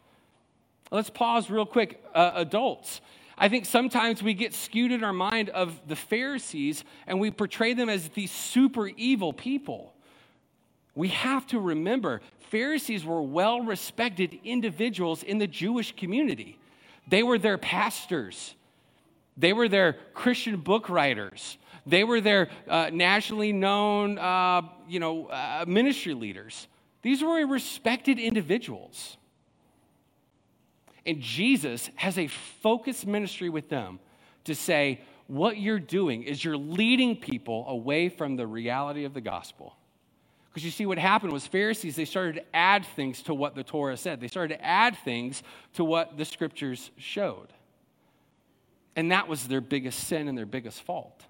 Let's 0.92 1.10
pause 1.10 1.50
real 1.50 1.66
quick, 1.66 2.04
uh, 2.14 2.31
adults. 2.36 3.02
I 3.37 3.49
think 3.49 3.65
sometimes 3.65 4.23
we 4.23 4.33
get 4.33 4.54
skewed 4.54 4.92
in 4.92 5.04
our 5.04 5.13
mind 5.13 5.49
of 5.49 5.80
the 5.87 5.95
Pharisees 5.95 6.83
and 7.06 7.19
we 7.19 7.31
portray 7.31 7.73
them 7.73 7.89
as 7.89 8.07
these 8.09 8.31
super 8.31 8.87
evil 8.87 9.33
people. 9.33 9.94
We 10.95 11.09
have 11.09 11.45
to 11.47 11.59
remember 11.59 12.21
Pharisees 12.49 13.04
were 13.04 13.21
well 13.21 13.61
respected 13.61 14.39
individuals 14.44 15.23
in 15.23 15.37
the 15.37 15.47
Jewish 15.47 15.95
community. 15.95 16.57
They 17.07 17.23
were 17.23 17.37
their 17.37 17.57
pastors, 17.57 18.56
they 19.37 19.51
were 19.51 19.68
their 19.68 19.97
Christian 20.13 20.57
book 20.57 20.87
writers, 20.89 21.57
they 21.85 22.04
were 22.04 22.21
their 22.21 22.49
uh, 22.69 22.89
nationally 22.94 23.51
known 23.51 24.18
uh, 24.18 24.61
you 24.87 24.99
know, 24.99 25.27
uh, 25.27 25.65
ministry 25.68 26.13
leaders. 26.13 26.68
These 27.01 27.21
were 27.21 27.45
respected 27.45 28.18
individuals. 28.18 29.18
And 31.06 31.21
Jesus 31.21 31.90
has 31.95 32.18
a 32.18 32.28
focused 32.28 33.06
ministry 33.06 33.50
with 33.50 33.69
them 33.69 34.00
to 34.45 34.56
say, 34.56 35.02
what 35.28 35.57
you're 35.57 35.80
doing 35.80 36.24
is 36.24 36.44
you're 36.44 36.57
leading 36.57 37.16
people 37.16 37.66
away 37.68 38.09
from 38.09 38.35
the 38.35 38.45
reality 38.45 39.06
of 39.06 39.14
the 39.14 39.21
gospel. 39.21 39.76
Because 40.50 40.64
you 40.64 40.71
see, 40.71 40.85
what 40.85 40.97
happened 40.97 41.33
was 41.33 41.45
Pharisees, 41.45 41.95
they 41.95 42.06
started 42.06 42.35
to 42.35 42.56
add 42.56 42.85
things 42.85 43.21
to 43.24 43.33
what 43.33 43.56
the 43.56 43.64
Torah 43.64 43.97
said. 43.97 44.21
They 44.21 44.28
started 44.28 44.56
to 44.56 44.66
add 44.66 44.97
things 45.04 45.44
to 45.74 45.83
what 45.83 46.18
the 46.18 46.26
scriptures 46.26 46.92
showed. 46.97 47.47
And 48.95 49.12
that 49.12 49.28
was 49.28 49.47
their 49.47 49.62
biggest 49.62 50.07
sin 50.07 50.28
and 50.28 50.38
their 50.38 50.45
biggest 50.45 50.81
fault. 50.83 51.26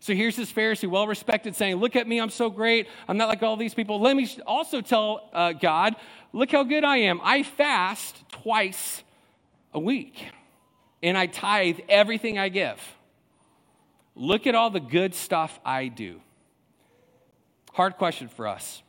So 0.00 0.14
here's 0.14 0.36
this 0.36 0.52
Pharisee, 0.52 0.88
well 0.88 1.06
respected, 1.06 1.56
saying, 1.56 1.76
Look 1.76 1.96
at 1.96 2.06
me, 2.06 2.18
I'm 2.20 2.30
so 2.30 2.48
great. 2.48 2.86
I'm 3.08 3.16
not 3.16 3.28
like 3.28 3.42
all 3.42 3.56
these 3.56 3.74
people. 3.74 4.00
Let 4.00 4.16
me 4.16 4.28
also 4.46 4.80
tell 4.80 5.28
uh, 5.32 5.52
God, 5.52 5.96
Look 6.36 6.52
how 6.52 6.64
good 6.64 6.84
I 6.84 6.98
am. 6.98 7.18
I 7.24 7.42
fast 7.42 8.22
twice 8.28 9.02
a 9.72 9.80
week, 9.80 10.22
and 11.02 11.16
I 11.16 11.28
tithe 11.28 11.78
everything 11.88 12.38
I 12.38 12.50
give. 12.50 12.78
Look 14.14 14.46
at 14.46 14.54
all 14.54 14.68
the 14.68 14.78
good 14.78 15.14
stuff 15.14 15.58
I 15.64 15.88
do. 15.88 16.20
Hard 17.72 17.96
question 17.96 18.28
for 18.28 18.46
us. 18.46 18.82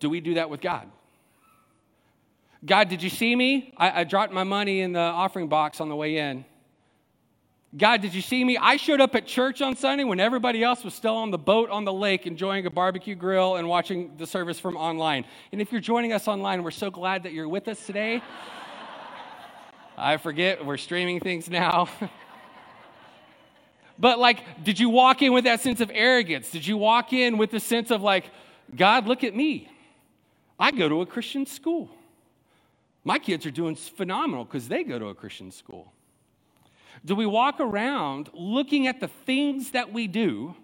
Do 0.00 0.08
we 0.08 0.20
do 0.20 0.34
that 0.34 0.48
with 0.48 0.62
God? 0.62 0.90
God, 2.64 2.88
did 2.88 3.02
you 3.02 3.10
see 3.10 3.36
me? 3.36 3.74
I, 3.76 4.00
I 4.00 4.04
dropped 4.04 4.32
my 4.32 4.44
money 4.44 4.80
in 4.80 4.92
the 4.92 4.98
offering 4.98 5.48
box 5.48 5.82
on 5.82 5.90
the 5.90 5.96
way 5.96 6.16
in. 6.16 6.46
God, 7.74 8.00
did 8.00 8.14
you 8.14 8.22
see 8.22 8.44
me? 8.44 8.56
I 8.56 8.76
showed 8.76 9.00
up 9.00 9.14
at 9.14 9.26
church 9.26 9.60
on 9.60 9.76
Sunday 9.76 10.04
when 10.04 10.20
everybody 10.20 10.62
else 10.62 10.84
was 10.84 10.94
still 10.94 11.16
on 11.16 11.30
the 11.30 11.38
boat 11.38 11.68
on 11.68 11.84
the 11.84 11.92
lake 11.92 12.26
enjoying 12.26 12.64
a 12.64 12.70
barbecue 12.70 13.14
grill 13.14 13.56
and 13.56 13.68
watching 13.68 14.16
the 14.16 14.26
service 14.26 14.58
from 14.58 14.76
online. 14.76 15.24
And 15.52 15.60
if 15.60 15.72
you're 15.72 15.80
joining 15.80 16.12
us 16.12 16.28
online, 16.28 16.62
we're 16.62 16.70
so 16.70 16.90
glad 16.90 17.24
that 17.24 17.32
you're 17.32 17.48
with 17.48 17.66
us 17.68 17.84
today. 17.84 18.22
I 19.98 20.16
forget, 20.18 20.64
we're 20.64 20.76
streaming 20.76 21.20
things 21.20 21.50
now. 21.50 21.88
but, 23.98 24.18
like, 24.18 24.62
did 24.62 24.78
you 24.78 24.88
walk 24.88 25.20
in 25.22 25.32
with 25.32 25.44
that 25.44 25.60
sense 25.60 25.80
of 25.80 25.90
arrogance? 25.92 26.50
Did 26.50 26.66
you 26.66 26.76
walk 26.76 27.12
in 27.12 27.36
with 27.36 27.50
the 27.50 27.60
sense 27.60 27.90
of, 27.90 28.00
like, 28.00 28.30
God, 28.74 29.06
look 29.06 29.24
at 29.24 29.34
me? 29.34 29.68
I 30.58 30.70
go 30.70 30.88
to 30.88 31.00
a 31.00 31.06
Christian 31.06 31.46
school. 31.46 31.90
My 33.04 33.18
kids 33.18 33.44
are 33.44 33.50
doing 33.50 33.74
phenomenal 33.74 34.44
because 34.44 34.68
they 34.68 34.84
go 34.84 34.98
to 34.98 35.06
a 35.06 35.14
Christian 35.14 35.50
school. 35.50 35.92
Do 37.06 37.14
we 37.14 37.24
walk 37.24 37.60
around 37.60 38.30
looking 38.34 38.88
at 38.88 38.98
the 38.98 39.06
things 39.06 39.70
that 39.70 39.92
we 39.92 40.08
do 40.08 40.56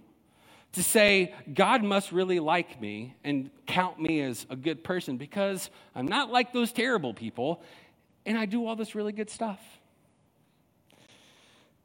to 0.72 0.82
say, 0.82 1.34
God 1.54 1.84
must 1.84 2.10
really 2.10 2.40
like 2.40 2.80
me 2.80 3.14
and 3.22 3.48
count 3.66 4.00
me 4.00 4.20
as 4.20 4.44
a 4.50 4.56
good 4.56 4.82
person 4.82 5.16
because 5.16 5.70
I'm 5.94 6.06
not 6.06 6.30
like 6.30 6.52
those 6.52 6.72
terrible 6.72 7.14
people 7.14 7.62
and 8.26 8.36
I 8.36 8.46
do 8.46 8.66
all 8.66 8.74
this 8.74 8.96
really 8.96 9.12
good 9.12 9.30
stuff? 9.30 9.60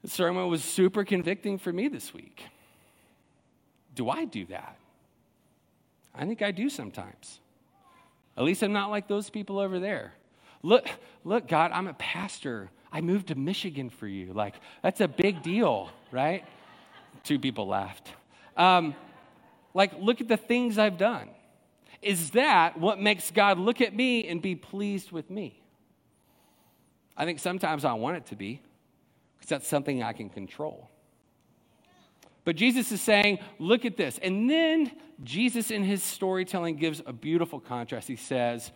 The 0.02 0.10
sermon 0.10 0.48
was 0.48 0.64
super 0.64 1.04
convicting 1.04 1.60
for 1.60 1.72
me 1.72 1.88
this 1.88 2.12
week. 2.14 2.44
Do 3.94 4.10
I 4.10 4.26
do 4.26 4.46
that? 4.48 4.78
I 6.16 6.26
think 6.26 6.42
I 6.42 6.52
do 6.52 6.70
sometimes. 6.70 7.40
At 8.36 8.44
least 8.44 8.64
I'm 8.64 8.74
not 8.74 8.90
like 8.90 9.08
those 9.08 9.30
people 9.30 9.60
over 9.60 9.80
there. 9.80 10.14
Look, 10.64 10.88
look, 11.24 11.48
God, 11.48 11.72
I'm 11.72 11.88
a 11.88 11.94
pastor. 11.94 12.72
I 12.92 13.02
moved 13.02 13.28
to 13.28 13.36
Michigan 13.36 13.90
for 13.90 14.08
you. 14.08 14.34
Like, 14.34 14.56
that's 14.82 15.02
a 15.02 15.08
big 15.08 15.42
deal, 15.42 15.90
right? 16.12 16.46
Two 17.24 17.40
people 17.40 17.68
laughed. 17.68 18.10
Um, 18.56 18.96
like, 19.74 19.92
look 20.00 20.22
at 20.22 20.28
the 20.28 20.38
things 20.38 20.78
I've 20.78 20.98
done. 20.98 21.30
Is 22.02 22.32
that 22.32 22.80
what 22.80 23.00
makes 23.00 23.32
God 23.32 23.58
look 23.58 23.82
at 23.82 23.96
me 23.96 24.28
and 24.28 24.42
be 24.42 24.56
pleased 24.56 25.12
with 25.12 25.30
me? 25.30 25.62
I 27.16 27.26
think 27.26 27.40
sometimes 27.40 27.84
I 27.84 27.94
want 27.94 28.18
it 28.18 28.28
to 28.28 28.36
be 28.36 28.62
because 29.38 29.50
that's 29.50 29.68
something 29.68 30.04
I 30.04 30.14
can 30.14 30.30
control. 30.30 30.90
But 32.46 32.56
Jesus 32.56 32.92
is 32.92 33.02
saying, 33.02 33.40
look 33.60 33.84
at 33.84 33.98
this. 33.98 34.20
And 34.20 34.50
then 34.50 34.92
Jesus, 35.24 35.70
in 35.70 35.84
his 35.84 36.02
storytelling, 36.02 36.78
gives 36.78 37.02
a 37.06 37.12
beautiful 37.12 37.60
contrast. 37.60 38.08
He 38.08 38.16
says, 38.16 38.72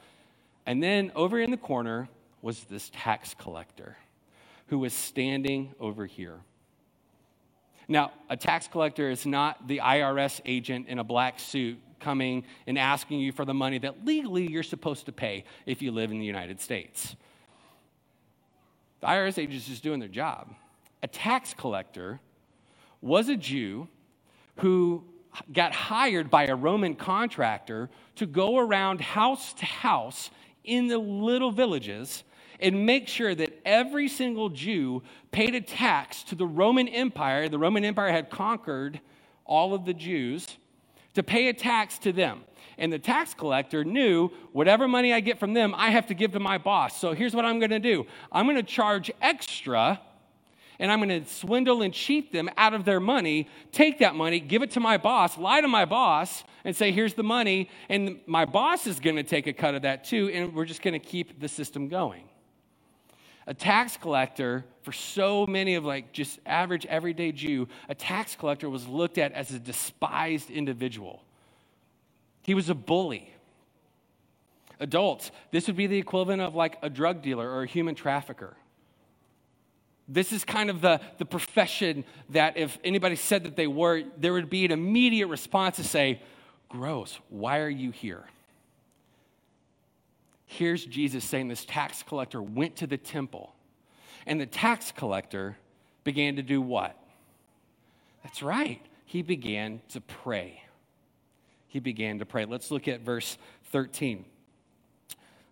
and 0.66 0.84
then 0.84 1.12
over 1.16 1.40
in 1.40 1.52
the 1.52 1.58
corner 1.58 2.10
was 2.42 2.64
this 2.66 2.90
tax 2.94 3.36
collector 3.38 3.98
who 4.68 4.80
was 4.80 4.94
standing 4.94 5.74
over 5.80 6.06
here. 6.06 6.40
Now, 7.88 8.12
a 8.30 8.38
tax 8.38 8.68
collector 8.68 9.10
is 9.10 9.26
not 9.26 9.68
the 9.68 9.80
IRS 9.80 10.40
agent 10.46 10.88
in 10.88 11.00
a 11.00 11.04
black 11.04 11.40
suit 11.40 11.78
coming 12.00 12.46
and 12.66 12.80
asking 12.80 13.20
you 13.20 13.32
for 13.32 13.46
the 13.46 13.54
money 13.54 13.78
that 13.80 14.06
legally 14.06 14.50
you're 14.50 14.64
supposed 14.64 15.06
to 15.08 15.12
pay 15.12 15.44
if 15.66 15.82
you 15.82 15.92
live 15.92 16.12
in 16.12 16.20
the 16.20 16.26
United 16.26 16.60
States. 16.62 17.16
The 19.02 19.08
IRS 19.08 19.38
agent 19.38 19.56
is 19.56 19.66
just 19.66 19.84
doing 19.84 20.00
their 20.00 20.10
job. 20.10 20.54
A 21.04 21.08
tax 21.08 21.54
collector 21.54 22.20
was 23.02 23.30
a 23.30 23.36
Jew 23.36 23.88
who 24.58 25.04
got 25.52 25.74
hired 25.74 26.30
by 26.30 26.46
a 26.46 26.56
Roman 26.56 26.96
contractor 26.96 27.90
to 28.16 28.26
go 28.26 28.58
around 28.58 29.02
house 29.02 29.54
to 29.54 29.66
house 29.66 30.30
in 30.64 30.88
the 30.88 30.98
little 30.98 31.52
villages 31.52 32.24
and 32.62 32.86
make 32.86 33.08
sure 33.08 33.34
that 33.34 33.60
every 33.66 34.08
single 34.08 34.50
Jew 34.50 35.04
paid 35.32 35.56
a 35.56 35.62
tax 35.62 36.24
to 36.24 36.36
the 36.36 36.46
Roman 36.46 36.88
Empire. 36.88 37.50
The 37.50 37.60
Roman 37.60 37.84
Empire 37.84 38.12
had 38.12 38.30
conquered 38.30 39.00
all 39.46 39.74
of 39.74 39.86
the 39.86 39.94
Jews 39.94 40.58
to 41.14 41.24
pay 41.24 41.48
a 41.50 41.54
tax 41.54 41.98
to 42.00 42.12
them. 42.12 42.42
And 42.78 42.92
the 42.92 43.00
tax 43.00 43.34
collector 43.34 43.84
knew 43.84 44.30
whatever 44.54 44.88
money 44.88 45.14
I 45.14 45.20
get 45.20 45.40
from 45.40 45.54
them, 45.54 45.76
I 45.76 45.90
have 45.90 46.08
to 46.08 46.14
give 46.14 46.32
to 46.32 46.40
my 46.40 46.58
boss. 46.58 47.00
So 47.00 47.14
here's 47.14 47.36
what 47.36 47.46
I'm 47.46 47.60
going 47.60 47.72
to 47.72 47.80
do 47.80 48.06
I'm 48.32 48.46
going 48.46 48.58
to 48.58 48.64
charge 48.64 49.12
extra 49.22 50.00
and 50.80 50.92
I'm 50.92 51.00
going 51.00 51.24
to 51.24 51.30
swindle 51.30 51.84
and 51.84 51.94
cheat 51.94 52.34
them 52.34 52.50
out 52.58 52.74
of 52.74 52.86
their 52.86 53.00
money, 53.00 53.48
take 53.72 54.00
that 54.00 54.16
money, 54.16 54.40
give 54.40 54.64
it 54.64 54.72
to 54.72 54.80
my 54.80 54.98
boss, 54.98 55.38
lie 55.38 55.62
to 55.62 55.68
my 55.68 55.86
boss, 55.86 56.44
and 56.66 56.76
say, 56.76 56.92
here's 56.92 57.14
the 57.14 57.24
money. 57.24 57.70
And 57.88 58.20
my 58.26 58.46
boss 58.46 58.88
is 58.88 59.00
going 59.00 59.18
to 59.18 59.24
take 59.24 59.46
a 59.46 59.54
cut 59.54 59.76
of 59.76 59.84
that 59.84 60.04
too, 60.04 60.32
and 60.34 60.56
we're 60.56 60.66
just 60.66 60.82
going 60.82 61.00
to 61.00 61.00
keep 61.00 61.40
the 61.40 61.48
system 61.48 61.88
going. 61.88 62.24
A 63.48 63.54
tax 63.54 63.98
collector, 63.98 64.66
for 64.84 64.92
so 64.92 65.48
many 65.48 65.76
of 65.76 65.84
like 65.84 66.12
just 66.12 66.40
average 66.46 66.86
everyday 66.86 67.32
Jew, 67.32 67.68
a 67.90 67.96
tax 67.96 68.36
collector 68.36 68.70
was 68.70 68.88
looked 68.88 69.18
at 69.18 69.32
as 69.32 69.52
a 69.52 69.60
despised 69.60 70.50
individual. 70.50 71.24
He 72.44 72.54
was 72.54 72.70
a 72.70 72.76
bully. 72.76 73.34
Adults, 74.80 75.32
this 75.52 75.68
would 75.68 75.76
be 75.76 75.88
the 75.88 75.98
equivalent 75.98 76.42
of 76.42 76.56
like 76.56 76.78
a 76.82 76.90
drug 76.90 77.22
dealer 77.22 77.50
or 77.50 77.64
a 77.64 77.68
human 77.68 77.96
trafficker. 77.96 78.56
This 80.08 80.34
is 80.34 80.44
kind 80.44 80.70
of 80.70 80.82
the, 80.82 81.00
the 81.20 81.26
profession 81.26 82.04
that 82.30 82.58
if 82.58 82.78
anybody 82.84 83.16
said 83.16 83.44
that 83.44 83.56
they 83.56 83.68
were, 83.68 84.04
there 84.18 84.34
would 84.34 84.50
be 84.50 84.66
an 84.66 84.72
immediate 84.72 85.28
response 85.28 85.78
to 85.78 85.84
say, 85.84 86.22
Gross, 86.68 87.20
why 87.30 87.60
are 87.60 87.70
you 87.70 87.92
here? 87.92 88.26
Here's 90.54 90.86
Jesus 90.86 91.24
saying 91.24 91.48
this 91.48 91.64
tax 91.64 92.04
collector 92.04 92.42
went 92.42 92.76
to 92.78 92.88
the 92.88 92.98
temple, 92.98 93.56
and 94.26 94.40
the 94.40 94.46
tax 94.46 94.92
collector 94.92 95.56
began 96.04 96.36
to 96.36 96.42
do 96.42 96.62
what? 96.62 96.98
That's 98.22 98.44
right, 98.44 98.82
he 99.06 99.22
began 99.22 99.80
to 99.92 100.02
pray. 100.02 100.62
He 101.70 101.80
began 101.80 102.20
to 102.20 102.26
pray. 102.26 102.44
Let's 102.44 102.70
look 102.70 102.90
at 102.90 103.00
verse 103.00 103.38
13. 103.72 104.26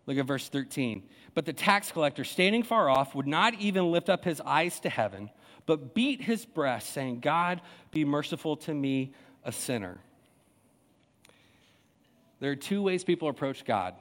Look 0.06 0.18
at 0.18 0.26
verse 0.26 0.50
13. 0.50 1.04
But 1.34 1.46
the 1.46 1.54
tax 1.54 1.94
collector, 1.94 2.26
standing 2.26 2.64
far 2.64 2.90
off, 2.90 3.16
would 3.16 3.26
not 3.26 3.54
even 3.54 3.94
lift 3.94 4.10
up 4.10 4.26
his 4.26 4.42
eyes 4.42 4.82
to 4.82 4.90
heaven, 4.90 5.30
but 5.66 5.94
beat 5.94 6.24
his 6.24 6.46
breast, 6.46 6.90
saying, 6.90 7.22
God, 7.22 7.62
be 7.92 8.04
merciful 8.04 8.58
to 8.58 8.74
me, 8.74 9.14
a 9.46 9.54
sinner. 9.54 9.98
There 12.42 12.52
are 12.52 12.58
two 12.58 12.82
ways 12.82 13.06
people 13.06 13.30
approach 13.30 13.64
God. 13.64 13.96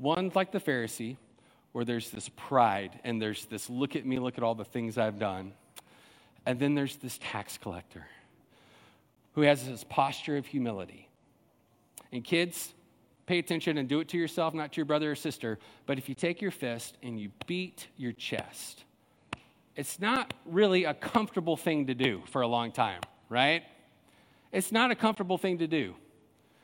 One's 0.00 0.34
like 0.34 0.50
the 0.50 0.58
Pharisee, 0.58 1.18
where 1.72 1.84
there's 1.84 2.10
this 2.10 2.30
pride 2.30 2.98
and 3.04 3.20
there's 3.20 3.44
this 3.44 3.68
look 3.68 3.94
at 3.94 4.06
me, 4.06 4.18
look 4.18 4.38
at 4.38 4.42
all 4.42 4.54
the 4.54 4.64
things 4.64 4.98
I've 4.98 5.18
done. 5.18 5.52
And 6.46 6.58
then 6.58 6.74
there's 6.74 6.96
this 6.96 7.18
tax 7.22 7.58
collector 7.58 8.06
who 9.34 9.42
has 9.42 9.68
this 9.68 9.84
posture 9.84 10.38
of 10.38 10.46
humility. 10.46 11.08
And 12.12 12.24
kids, 12.24 12.72
pay 13.26 13.38
attention 13.38 13.78
and 13.78 13.88
do 13.88 14.00
it 14.00 14.08
to 14.08 14.18
yourself, 14.18 14.54
not 14.54 14.72
to 14.72 14.76
your 14.78 14.86
brother 14.86 15.12
or 15.12 15.14
sister. 15.14 15.58
But 15.86 15.98
if 15.98 16.08
you 16.08 16.14
take 16.14 16.40
your 16.40 16.50
fist 16.50 16.96
and 17.02 17.20
you 17.20 17.30
beat 17.46 17.86
your 17.96 18.12
chest, 18.12 18.84
it's 19.76 20.00
not 20.00 20.34
really 20.46 20.84
a 20.84 20.94
comfortable 20.94 21.56
thing 21.56 21.86
to 21.86 21.94
do 21.94 22.22
for 22.26 22.40
a 22.40 22.48
long 22.48 22.72
time, 22.72 23.00
right? 23.28 23.62
It's 24.50 24.72
not 24.72 24.90
a 24.90 24.94
comfortable 24.94 25.38
thing 25.38 25.58
to 25.58 25.66
do. 25.66 25.94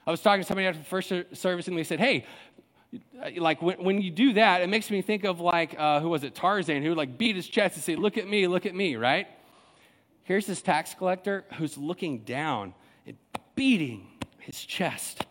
I 0.07 0.11
was 0.11 0.21
talking 0.23 0.43
to 0.43 0.47
somebody 0.47 0.67
after 0.67 0.81
the 0.81 0.87
first 0.87 1.13
service 1.35 1.69
and 1.69 1.79
they 1.79 1.85
said, 1.85 2.01
hey, 2.01 2.25
like 3.37 3.63
when, 3.63 3.83
when 3.83 4.01
you 4.01 4.11
do 4.11 4.35
that, 4.35 4.63
it 4.63 4.69
makes 4.69 4.91
me 4.91 5.03
think 5.03 5.25
of 5.25 5.41
like, 5.41 5.75
uh, 5.79 6.01
who 6.01 6.09
was 6.09 6.25
it, 6.25 6.35
Tarzan, 6.35 6.83
who 6.83 6.95
like 6.95 7.19
beat 7.19 7.37
his 7.37 7.49
chest 7.49 7.77
and 7.77 7.85
say, 7.85 7.97
look 7.97 8.17
at 8.17 8.29
me, 8.29 8.47
look 8.47 8.67
at 8.67 8.75
me, 8.75 8.97
right? 8.97 9.27
Here's 10.25 10.47
this 10.47 10.63
tax 10.63 10.95
collector 10.95 11.45
who's 11.55 11.77
looking 11.77 12.21
down 12.21 12.75
and 13.07 13.17
beating 13.55 14.09
his 14.39 14.59
chest 14.59 15.27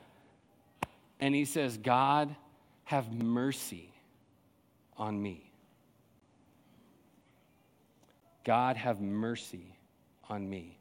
and 1.19 1.33
he 1.33 1.45
says, 1.45 1.77
God, 1.77 2.35
have 2.83 3.11
mercy 3.11 3.91
on 4.97 5.21
me. 5.21 5.51
God, 8.43 8.77
have 8.77 9.01
mercy 9.01 9.75
on 10.29 10.47
me. 10.47 10.77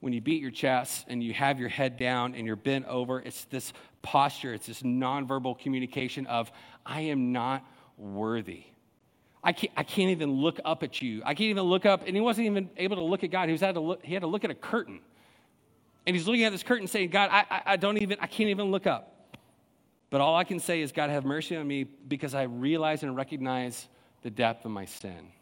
When 0.00 0.12
you 0.12 0.20
beat 0.20 0.42
your 0.42 0.50
chest 0.50 1.06
and 1.08 1.22
you 1.22 1.32
have 1.32 1.58
your 1.58 1.70
head 1.70 1.96
down 1.96 2.34
and 2.34 2.46
you're 2.46 2.56
bent 2.56 2.84
over, 2.86 3.20
it's 3.20 3.46
this 3.46 3.72
posture, 4.04 4.54
it's 4.54 4.66
this 4.66 4.82
nonverbal 4.82 5.58
communication 5.58 6.26
of, 6.26 6.52
I 6.86 7.00
am 7.00 7.32
not 7.32 7.66
worthy. 7.96 8.64
I 9.42 9.52
can't, 9.52 9.72
I 9.76 9.82
can't 9.82 10.10
even 10.10 10.30
look 10.34 10.60
up 10.64 10.82
at 10.84 11.02
you. 11.02 11.22
I 11.24 11.34
can't 11.34 11.50
even 11.50 11.64
look 11.64 11.84
up, 11.84 12.06
and 12.06 12.14
he 12.14 12.20
wasn't 12.20 12.46
even 12.46 12.70
able 12.76 12.96
to 12.96 13.02
look 13.02 13.24
at 13.24 13.30
God. 13.30 13.48
He, 13.48 13.52
was 13.52 13.60
had 13.60 13.74
to 13.74 13.80
look, 13.80 14.04
he 14.04 14.14
had 14.14 14.20
to 14.20 14.28
look 14.28 14.44
at 14.44 14.50
a 14.50 14.54
curtain. 14.54 15.00
And 16.06 16.14
he's 16.14 16.26
looking 16.26 16.44
at 16.44 16.52
this 16.52 16.62
curtain 16.62 16.86
saying, 16.86 17.10
God, 17.10 17.30
I, 17.32 17.62
I 17.66 17.76
don't 17.76 18.00
even, 18.00 18.18
I 18.20 18.26
can't 18.26 18.50
even 18.50 18.70
look 18.70 18.86
up. 18.86 19.10
But 20.10 20.20
all 20.20 20.36
I 20.36 20.44
can 20.44 20.60
say 20.60 20.80
is, 20.80 20.92
God, 20.92 21.10
have 21.10 21.24
mercy 21.24 21.56
on 21.56 21.66
me 21.66 21.84
because 21.84 22.34
I 22.34 22.42
realize 22.44 23.02
and 23.02 23.16
recognize 23.16 23.88
the 24.22 24.30
depth 24.30 24.64
of 24.64 24.70
my 24.70 24.84
sin. 24.84 25.32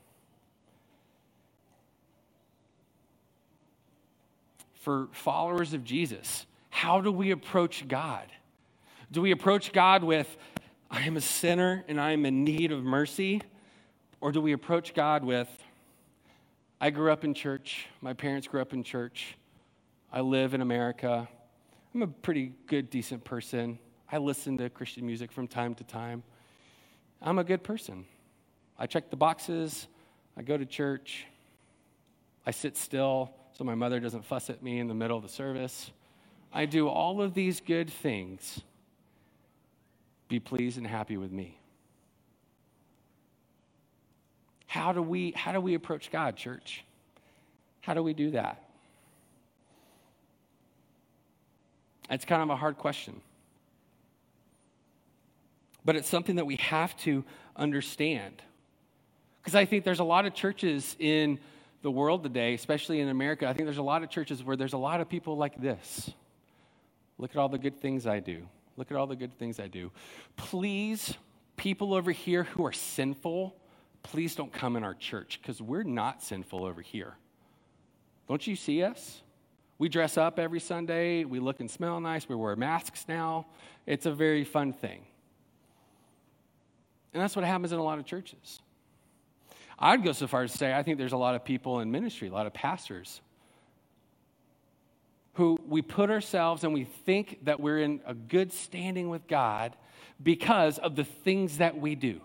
For 4.75 5.09
followers 5.13 5.75
of 5.75 5.85
Jesus, 5.85 6.47
how 6.71 7.01
do 7.01 7.13
we 7.13 7.33
approach 7.33 7.87
God? 7.87 8.27
Do 9.13 9.21
we 9.21 9.31
approach 9.31 9.75
God 9.75 10.03
with, 10.03 10.39
I 10.91 11.03
am 11.03 11.19
a 11.19 11.21
sinner 11.21 11.85
and 11.87 12.01
I 12.01 12.13
am 12.13 12.25
in 12.25 12.45
need 12.45 12.73
of 12.73 12.83
mercy? 12.83 13.43
Or 14.23 14.33
do 14.33 14.41
we 14.41 14.53
approach 14.53 14.95
God 14.95 15.23
with, 15.23 15.51
I 16.81 16.89
grew 16.89 17.13
up 17.13 17.23
in 17.23 17.35
church, 17.35 17.89
my 18.01 18.15
parents 18.15 18.49
grew 18.49 18.63
up 18.63 18.73
in 18.73 18.83
church, 18.83 19.37
I 20.11 20.23
live 20.23 20.55
in 20.55 20.63
America, 20.63 21.29
I'm 21.95 22.01
a 22.01 22.07
pretty 22.07 22.55
good, 22.67 22.89
decent 22.89 23.23
person, 23.23 23.79
I 24.11 24.17
listen 24.17 24.57
to 24.59 24.71
Christian 24.71 25.05
music 25.05 25.31
from 25.31 25.47
time 25.47 25.75
to 25.75 25.85
time, 25.85 26.23
I'm 27.21 27.39
a 27.39 27.45
good 27.45 27.63
person. 27.63 28.07
I 28.79 28.87
check 28.87 29.11
the 29.11 29.17
boxes, 29.17 29.89
I 30.39 30.43
go 30.43 30.57
to 30.57 30.65
church, 30.65 31.27
I 32.47 32.51
sit 32.51 32.79
still 32.79 33.35
so 33.53 33.63
my 33.63 33.75
mother 33.75 34.01
doesn't 34.01 34.25
fuss 34.25 34.49
at 34.49 34.63
me 34.63 34.79
in 34.79 34.89
the 34.89 34.95
middle 34.95 35.19
of 35.19 35.23
the 35.23 35.29
service. 35.29 35.91
I 36.51 36.65
do 36.65 36.89
all 36.89 37.21
of 37.21 37.35
these 37.35 37.61
good 37.61 37.91
things. 37.91 38.63
Be 40.33 40.41
pleased 40.41 40.79
and 40.79 40.87
happy 40.87 41.19
with 41.19 41.31
me. 41.31 41.59
How 44.67 44.95
do 44.95 45.03
we, 45.03 45.33
how 45.33 45.53
do 45.53 45.61
we 45.61 45.75
approach 45.75 46.11
God, 46.11 46.37
church? 46.37 46.87
How 47.83 47.93
do 47.93 48.03
we 48.03 48.15
do 48.15 48.31
that? 48.31 48.65
It's 52.09 52.25
kind 52.25 52.41
of 52.41 52.49
a 52.49 52.57
hard 52.57 52.79
question. 52.79 53.21
But 55.85 55.97
it's 55.97 56.09
something 56.09 56.37
that 56.37 56.47
we 56.47 56.57
have 56.57 56.97
to 57.01 57.25
understand. 57.55 58.41
Because 59.43 59.55
I 59.55 59.67
think 59.67 59.85
there's 59.85 60.01
a 60.01 60.05
lot 60.05 60.25
of 60.25 60.33
churches 60.33 60.97
in 60.99 61.41
the 61.83 61.91
world 61.91 62.23
today, 62.23 62.55
especially 62.55 63.01
in 63.01 63.11
America, 63.11 63.47
I 63.47 63.53
think 63.53 63.67
there's 63.67 63.77
a 63.77 63.83
lot 63.83 64.03
of 64.03 64.09
churches 64.09 64.43
where 64.43 64.57
there's 64.57 64.73
a 64.73 64.79
lot 64.79 65.03
of 65.03 65.11
people 65.11 65.37
like 65.37 65.61
this. 65.61 66.11
Look 67.19 67.33
at 67.33 67.37
all 67.37 67.51
the 67.51 67.59
good 67.59 67.79
things 67.83 68.07
I 68.07 68.21
do. 68.21 68.47
Look 68.77 68.91
at 68.91 68.97
all 68.97 69.07
the 69.07 69.17
good 69.17 69.37
things 69.39 69.61
I 69.61 69.69
do. 69.69 69.91
Please, 70.37 71.15
people 71.57 71.95
over 71.95 72.11
here 72.11 72.45
who 72.45 72.65
are 72.65 72.73
sinful, 72.73 73.55
please 74.03 74.35
don't 74.35 74.53
come 74.53 74.77
in 74.77 74.85
our 74.85 74.95
church 74.95 75.39
because 75.41 75.61
we're 75.61 75.83
not 75.83 76.23
sinful 76.23 76.65
over 76.65 76.81
here. 76.81 77.15
Don't 78.29 78.47
you 78.47 78.57
see 78.57 78.83
us? 78.83 79.21
We 79.79 79.89
dress 79.89 80.17
up 80.17 80.39
every 80.39 80.61
Sunday. 80.61 81.25
We 81.25 81.41
look 81.41 81.61
and 81.61 81.71
smell 81.71 82.01
nice. 82.01 82.29
We 82.29 82.35
wear 82.35 82.55
masks 82.57 83.07
now. 83.09 83.47
It's 83.87 84.07
a 84.07 84.13
very 84.13 84.45
fun 84.45 84.73
thing. 84.73 85.03
And 87.13 87.23
that's 87.23 87.37
what 87.37 87.45
happens 87.45 87.73
in 87.73 87.79
a 87.79 87.83
lot 87.83 87.99
of 87.99 88.07
churches. 88.07 88.61
I'd 89.79 90.05
go 90.05 90.13
so 90.13 90.27
far 90.27 90.45
as 90.45 90.53
to 90.53 90.59
say 90.59 90.73
I 90.73 90.83
think 90.83 90.99
there's 90.99 91.13
a 91.13 91.17
lot 91.17 91.35
of 91.35 91.45
people 91.45 91.81
in 91.81 91.91
ministry, 91.91 92.29
a 92.29 92.33
lot 92.33 92.47
of 92.47 92.55
pastors, 92.55 93.21
who 95.35 95.59
we 95.67 95.83
put 95.83 96.11
ourselves 96.11 96.65
and 96.65 96.75
we 96.75 96.85
think 96.85 97.39
that 97.45 97.61
we're 97.61 97.79
in 97.79 98.01
a 98.07 98.15
good 98.15 98.53
standing 98.53 99.09
with 99.09 99.27
God 99.27 99.75
because 100.23 100.79
of 100.79 100.95
the 100.95 101.05
things 101.05 101.59
that 101.59 101.79
we 101.79 101.95
do. 101.95 102.21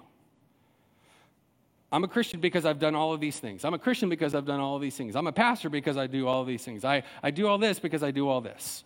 I'm 1.90 2.04
a 2.04 2.08
Christian 2.08 2.42
because 2.42 2.66
I've 2.66 2.80
done 2.80 2.96
all 2.96 3.14
of 3.14 3.22
these 3.22 3.40
things. 3.40 3.64
I'm 3.64 3.74
a 3.74 3.80
Christian 3.80 4.10
because 4.10 4.36
I've 4.36 4.46
done 4.46 4.60
all 4.60 4.76
of 4.76 4.82
these 4.82 4.96
things. 4.96 5.16
I'm 5.16 5.28
a 5.28 5.32
pastor 5.32 5.70
because 5.70 5.96
I 5.96 6.08
do 6.08 6.28
all 6.28 6.42
of 6.42 6.48
these 6.48 6.64
things. 6.64 6.84
I, 6.84 7.04
I 7.24 7.32
do 7.32 7.48
all 7.48 7.58
this 7.58 7.80
because 7.80 8.04
I 8.04 8.12
do 8.12 8.28
all 8.28 8.42
this. 8.42 8.84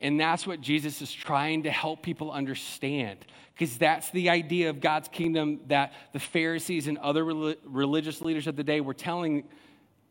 And 0.00 0.18
that's 0.18 0.46
what 0.46 0.60
Jesus 0.60 1.00
is 1.02 1.12
trying 1.12 1.64
to 1.64 1.70
help 1.70 2.02
people 2.02 2.32
understand. 2.32 3.24
Because 3.54 3.76
that's 3.78 4.10
the 4.10 4.30
idea 4.30 4.70
of 4.70 4.80
God's 4.80 5.08
kingdom 5.08 5.60
that 5.68 5.92
the 6.12 6.20
Pharisees 6.20 6.88
and 6.88 6.98
other 6.98 7.24
religious 7.24 8.20
leaders 8.22 8.46
of 8.48 8.56
the 8.56 8.64
day 8.64 8.80
were 8.80 8.94
telling 8.94 9.44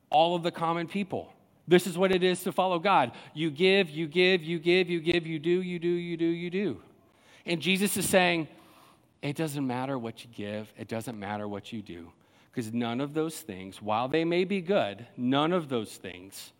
all 0.09 0.35
of 0.35 0.43
the 0.43 0.51
common 0.51 0.87
people. 0.87 1.33
This 1.67 1.85
is 1.85 1.97
what 1.97 2.11
it 2.11 2.23
is 2.23 2.43
to 2.43 2.51
follow 2.51 2.79
God. 2.79 3.11
You 3.33 3.51
give, 3.51 3.89
you 3.89 4.07
give, 4.07 4.41
you 4.41 4.57
give, 4.59 4.89
you 4.89 5.01
give, 5.01 5.27
you 5.27 5.37
do, 5.37 5.61
you 5.61 5.79
do, 5.79 5.87
you 5.89 6.17
do, 6.17 6.25
you 6.25 6.49
do. 6.49 6.81
And 7.45 7.61
Jesus 7.61 7.97
is 7.97 8.07
saying, 8.07 8.47
it 9.21 9.35
doesn't 9.35 9.65
matter 9.65 9.97
what 9.97 10.23
you 10.23 10.29
give, 10.33 10.71
it 10.77 10.87
doesn't 10.87 11.19
matter 11.19 11.47
what 11.47 11.73
you 11.73 11.81
do. 11.81 12.11
Because 12.51 12.73
none 12.73 13.01
of 13.01 13.13
those 13.13 13.35
things, 13.35 13.81
while 13.81 14.07
they 14.07 14.23
may 14.23 14.43
be 14.43 14.61
good, 14.61 15.05
none 15.15 15.51
of 15.53 15.69
those 15.69 15.95
things 15.95 16.51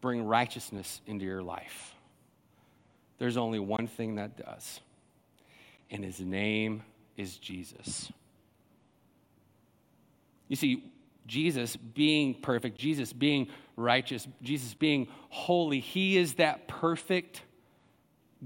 bring 0.00 0.24
righteousness 0.24 1.00
into 1.06 1.24
your 1.24 1.42
life. 1.42 1.94
There's 3.18 3.36
only 3.36 3.60
one 3.60 3.86
thing 3.86 4.16
that 4.16 4.36
does, 4.36 4.80
and 5.90 6.04
his 6.04 6.18
name 6.18 6.82
is 7.16 7.36
Jesus. 7.36 8.10
You 10.48 10.56
see, 10.56 10.91
Jesus 11.26 11.76
being 11.76 12.34
perfect, 12.34 12.78
Jesus 12.78 13.12
being 13.12 13.48
righteous, 13.76 14.26
Jesus 14.42 14.74
being 14.74 15.08
holy, 15.28 15.80
he 15.80 16.16
is 16.16 16.34
that 16.34 16.68
perfect 16.68 17.42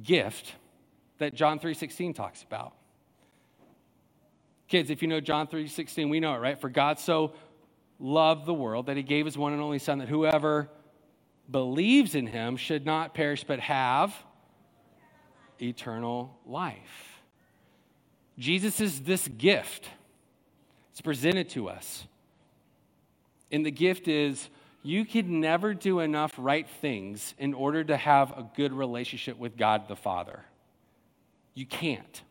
gift 0.03 0.55
that 1.19 1.35
John 1.35 1.59
3:16 1.59 2.15
talks 2.15 2.43
about. 2.43 2.75
Kids, 4.69 4.91
if 4.91 5.01
you 5.01 5.09
know 5.09 5.21
John 5.21 5.47
3:16, 5.47 6.09
we 6.09 6.21
know 6.21 6.35
it, 6.35 6.39
right? 6.39 6.61
For 6.61 6.69
God 6.69 6.99
so 6.99 7.33
loved 7.99 8.47
the 8.47 8.55
world 8.55 8.87
that 8.87 8.97
he 8.97 9.03
gave 9.03 9.25
his 9.25 9.39
one 9.39 9.53
and 9.53 9.62
only 9.62 9.79
son 9.79 9.99
that 9.99 10.09
whoever 10.09 10.71
believes 11.51 12.15
in 12.15 12.27
him 12.27 12.57
should 12.57 12.85
not 12.85 13.15
perish 13.15 13.45
but 13.45 13.61
have 13.61 14.15
eternal 15.61 16.39
life. 16.45 17.23
Jesus 18.39 18.81
is 18.81 19.03
this 19.03 19.29
gift. 19.29 19.89
It's 20.91 21.01
presented 21.01 21.49
to 21.51 21.69
us. 21.69 22.07
And 23.57 23.64
the 23.64 23.71
gift 23.71 24.07
is 24.07 24.51
you 24.83 25.07
can 25.07 25.40
never 25.40 25.73
do 25.73 26.01
enough 26.01 26.35
right 26.37 26.69
things 26.69 27.33
in 27.38 27.55
order 27.55 27.83
to 27.85 27.97
have 27.97 28.33
a 28.33 28.47
good 28.55 28.71
relationship 28.71 29.38
with 29.38 29.57
God 29.57 29.88
the 29.88 29.97
Father. 29.97 30.45
You 31.55 31.64
can't. 31.64 32.23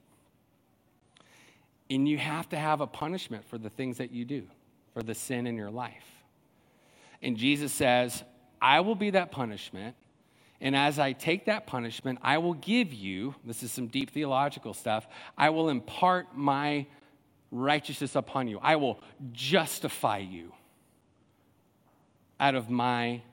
And 1.90 2.08
you 2.08 2.20
have 2.20 2.48
to 2.50 2.58
have 2.58 2.80
a 2.80 2.86
punishment 2.86 3.44
for 3.46 3.58
the 3.58 3.72
things 3.72 3.98
that 3.98 4.12
you 4.12 4.24
do, 4.24 4.44
for 4.94 5.02
the 5.02 5.16
sin 5.16 5.48
in 5.48 5.56
your 5.56 5.72
life. 5.72 6.06
And 7.24 7.38
Jesus 7.38 7.74
says, 7.74 8.24
I 8.62 8.82
will 8.82 8.94
be 8.94 9.10
that 9.10 9.32
punishment. 9.32 9.96
And 10.62 10.76
as 10.76 11.00
I 11.00 11.14
take 11.14 11.46
that 11.46 11.66
punishment, 11.66 12.20
I 12.22 12.38
will 12.38 12.54
give 12.54 12.94
you, 12.94 13.34
this 13.44 13.64
is 13.64 13.72
some 13.72 13.88
deep 13.88 14.12
theological 14.12 14.76
stuff, 14.76 15.08
I 15.36 15.50
will 15.50 15.70
impart 15.70 16.38
my 16.38 16.86
righteousness 17.50 18.16
upon 18.16 18.48
you. 18.48 18.60
I 18.62 18.76
will 18.76 19.00
justify 19.34 20.20
you 20.20 20.52
out 22.46 22.54
of 22.54 22.70
my 22.70 23.24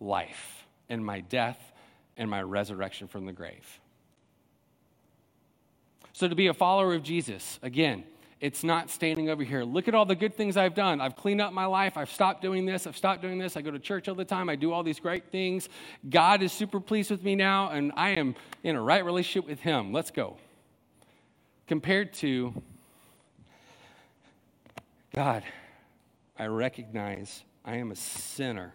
life 0.00 0.66
and 0.90 1.02
my 1.02 1.20
death 1.20 1.58
and 2.18 2.28
my 2.28 2.42
resurrection 2.42 3.08
from 3.08 3.24
the 3.24 3.32
grave. 3.32 3.80
So, 6.12 6.28
to 6.28 6.34
be 6.34 6.48
a 6.48 6.52
follower 6.52 6.92
of 6.92 7.02
Jesus, 7.02 7.58
again, 7.62 8.04
it's 8.38 8.62
not 8.62 8.90
standing 8.90 9.30
over 9.30 9.42
here. 9.42 9.64
Look 9.64 9.88
at 9.88 9.94
all 9.94 10.04
the 10.04 10.14
good 10.14 10.34
things 10.34 10.58
I've 10.58 10.74
done. 10.74 11.00
I've 11.00 11.16
cleaned 11.16 11.40
up 11.40 11.54
my 11.54 11.64
life. 11.64 11.96
I've 11.96 12.10
stopped 12.10 12.42
doing 12.42 12.66
this. 12.66 12.86
I've 12.86 12.98
stopped 12.98 13.22
doing 13.22 13.38
this. 13.38 13.56
I 13.56 13.62
go 13.62 13.70
to 13.70 13.78
church 13.78 14.08
all 14.08 14.14
the 14.14 14.26
time. 14.26 14.50
I 14.50 14.56
do 14.56 14.72
all 14.72 14.82
these 14.82 15.00
great 15.00 15.30
things. 15.30 15.70
God 16.10 16.42
is 16.42 16.52
super 16.52 16.80
pleased 16.80 17.10
with 17.10 17.22
me 17.22 17.34
now, 17.34 17.70
and 17.70 17.92
I 17.96 18.10
am 18.10 18.34
in 18.62 18.76
a 18.76 18.82
right 18.82 19.02
relationship 19.02 19.48
with 19.48 19.60
Him. 19.60 19.90
Let's 19.90 20.10
go. 20.10 20.36
Compared 21.66 22.12
to 22.14 22.52
God, 25.14 25.44
I 26.38 26.46
recognize 26.46 27.42
I 27.64 27.76
am 27.76 27.90
a 27.90 27.96
sinner, 27.96 28.74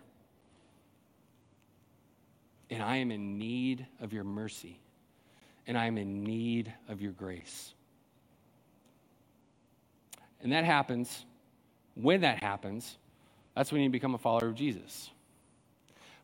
and 2.69 2.83
I 2.83 2.97
am 2.97 3.11
in 3.11 3.37
need 3.37 3.85
of 3.99 4.13
your 4.13 4.23
mercy, 4.23 4.79
and 5.67 5.77
I 5.77 5.87
am 5.87 5.97
in 5.97 6.23
need 6.23 6.71
of 6.87 7.01
your 7.01 7.11
grace. 7.11 7.73
And 10.41 10.51
that 10.51 10.63
happens, 10.63 11.25
when 11.95 12.21
that 12.21 12.43
happens, 12.43 12.97
that's 13.55 13.71
when 13.71 13.81
you 13.81 13.89
become 13.89 14.13
a 14.13 14.19
follower 14.19 14.49
of 14.49 14.55
Jesus. 14.55 15.09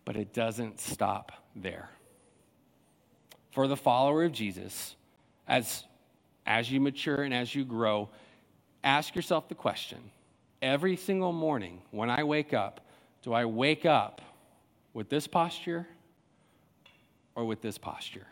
But 0.06 0.15
it 0.15 0.34
doesn't 0.34 0.80
stop 0.80 1.32
there. 1.56 1.89
For 3.52 3.67
the 3.67 3.78
follower 3.78 4.24
of 4.24 4.32
Jesus, 4.32 4.95
as, 5.47 5.86
as 6.45 6.71
you 6.71 6.80
mature 6.80 7.24
and 7.24 7.34
as 7.34 7.56
you 7.56 7.65
grow, 7.65 8.10
ask 8.84 9.15
yourself 9.15 9.50
the 9.50 9.56
question 9.56 10.00
every 10.62 10.95
single 10.95 11.34
morning 11.34 11.82
when 11.91 12.10
I 12.10 12.24
wake 12.24 12.54
up, 12.54 12.82
do 13.24 13.34
I 13.34 13.45
wake 13.45 13.86
up 13.86 14.21
with 14.93 15.10
this 15.10 15.28
posture 15.28 15.88
or 17.36 17.45
with 17.45 17.62
this 17.62 17.78
posture? 17.78 18.28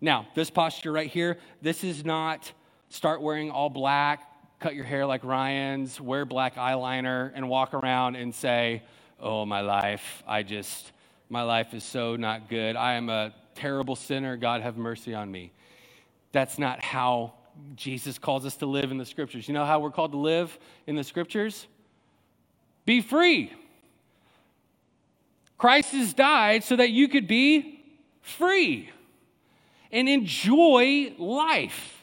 Now, 0.00 0.26
this 0.34 0.50
posture 0.50 0.92
right 0.92 1.10
here, 1.10 1.38
this 1.62 1.82
is 1.82 2.04
not 2.04 2.52
start 2.88 3.22
wearing 3.22 3.50
all 3.50 3.70
black, 3.70 4.30
cut 4.60 4.74
your 4.74 4.84
hair 4.84 5.06
like 5.06 5.24
Ryan's, 5.24 6.00
wear 6.00 6.24
black 6.24 6.56
eyeliner, 6.56 7.32
and 7.34 7.48
walk 7.48 7.74
around 7.74 8.16
and 8.16 8.34
say, 8.34 8.82
Oh, 9.18 9.46
my 9.46 9.62
life, 9.62 10.22
I 10.26 10.42
just, 10.42 10.92
my 11.30 11.42
life 11.42 11.72
is 11.72 11.82
so 11.82 12.16
not 12.16 12.50
good. 12.50 12.76
I 12.76 12.94
am 12.94 13.08
a 13.08 13.34
terrible 13.54 13.96
sinner. 13.96 14.36
God, 14.36 14.60
have 14.60 14.76
mercy 14.76 15.14
on 15.14 15.30
me. 15.30 15.52
That's 16.32 16.58
not 16.58 16.82
how 16.82 17.32
Jesus 17.74 18.18
calls 18.18 18.44
us 18.46 18.56
to 18.56 18.66
live 18.66 18.90
in 18.90 18.98
the 18.98 19.06
scriptures. 19.06 19.48
You 19.48 19.54
know 19.54 19.64
how 19.64 19.80
we're 19.80 19.90
called 19.90 20.12
to 20.12 20.18
live 20.18 20.58
in 20.86 20.96
the 20.96 21.04
scriptures? 21.04 21.66
Be 22.84 23.00
free. 23.00 23.52
Christ 25.58 25.92
has 25.92 26.14
died 26.14 26.64
so 26.64 26.76
that 26.76 26.90
you 26.90 27.08
could 27.08 27.26
be 27.26 27.82
free 28.20 28.90
and 29.90 30.08
enjoy 30.08 31.14
life 31.18 31.96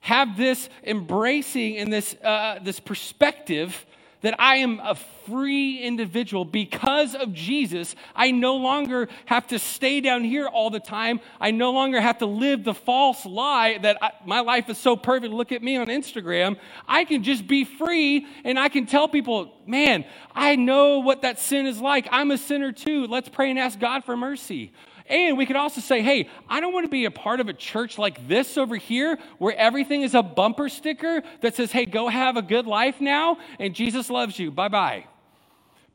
have 0.00 0.36
this 0.36 0.68
embracing 0.84 1.76
and 1.76 1.92
this, 1.92 2.14
uh, 2.24 2.58
this 2.62 2.80
perspective 2.80 3.86
that 4.22 4.34
I 4.38 4.56
am 4.56 4.80
a 4.80 4.94
free 5.26 5.78
individual 5.78 6.44
because 6.44 7.14
of 7.14 7.32
Jesus. 7.32 7.94
I 8.14 8.30
no 8.30 8.56
longer 8.56 9.08
have 9.26 9.46
to 9.48 9.58
stay 9.58 10.00
down 10.00 10.24
here 10.24 10.46
all 10.46 10.70
the 10.70 10.80
time. 10.80 11.20
I 11.40 11.50
no 11.50 11.72
longer 11.72 12.00
have 12.00 12.18
to 12.18 12.26
live 12.26 12.64
the 12.64 12.74
false 12.74 13.24
lie 13.24 13.78
that 13.78 13.98
I, 14.02 14.10
my 14.24 14.40
life 14.40 14.68
is 14.68 14.78
so 14.78 14.96
perfect. 14.96 15.32
Look 15.32 15.52
at 15.52 15.62
me 15.62 15.76
on 15.76 15.86
Instagram. 15.86 16.56
I 16.86 17.04
can 17.04 17.22
just 17.22 17.46
be 17.46 17.64
free 17.64 18.26
and 18.44 18.58
I 18.58 18.68
can 18.68 18.86
tell 18.86 19.08
people, 19.08 19.54
man, 19.66 20.04
I 20.34 20.56
know 20.56 20.98
what 20.98 21.22
that 21.22 21.38
sin 21.38 21.66
is 21.66 21.80
like. 21.80 22.08
I'm 22.10 22.30
a 22.30 22.38
sinner 22.38 22.72
too. 22.72 23.06
Let's 23.06 23.28
pray 23.28 23.50
and 23.50 23.58
ask 23.58 23.78
God 23.78 24.04
for 24.04 24.16
mercy. 24.16 24.72
And 25.10 25.36
we 25.36 25.44
could 25.44 25.56
also 25.56 25.80
say, 25.80 26.02
hey, 26.02 26.30
I 26.48 26.60
don't 26.60 26.72
want 26.72 26.84
to 26.84 26.90
be 26.90 27.04
a 27.04 27.10
part 27.10 27.40
of 27.40 27.48
a 27.48 27.52
church 27.52 27.98
like 27.98 28.28
this 28.28 28.56
over 28.56 28.76
here 28.76 29.18
where 29.38 29.54
everything 29.56 30.02
is 30.02 30.14
a 30.14 30.22
bumper 30.22 30.68
sticker 30.68 31.22
that 31.40 31.56
says, 31.56 31.72
hey, 31.72 31.84
go 31.84 32.08
have 32.08 32.36
a 32.36 32.42
good 32.42 32.66
life 32.66 33.00
now 33.00 33.38
and 33.58 33.74
Jesus 33.74 34.08
loves 34.08 34.38
you. 34.38 34.52
Bye 34.52 34.68
bye. 34.68 35.06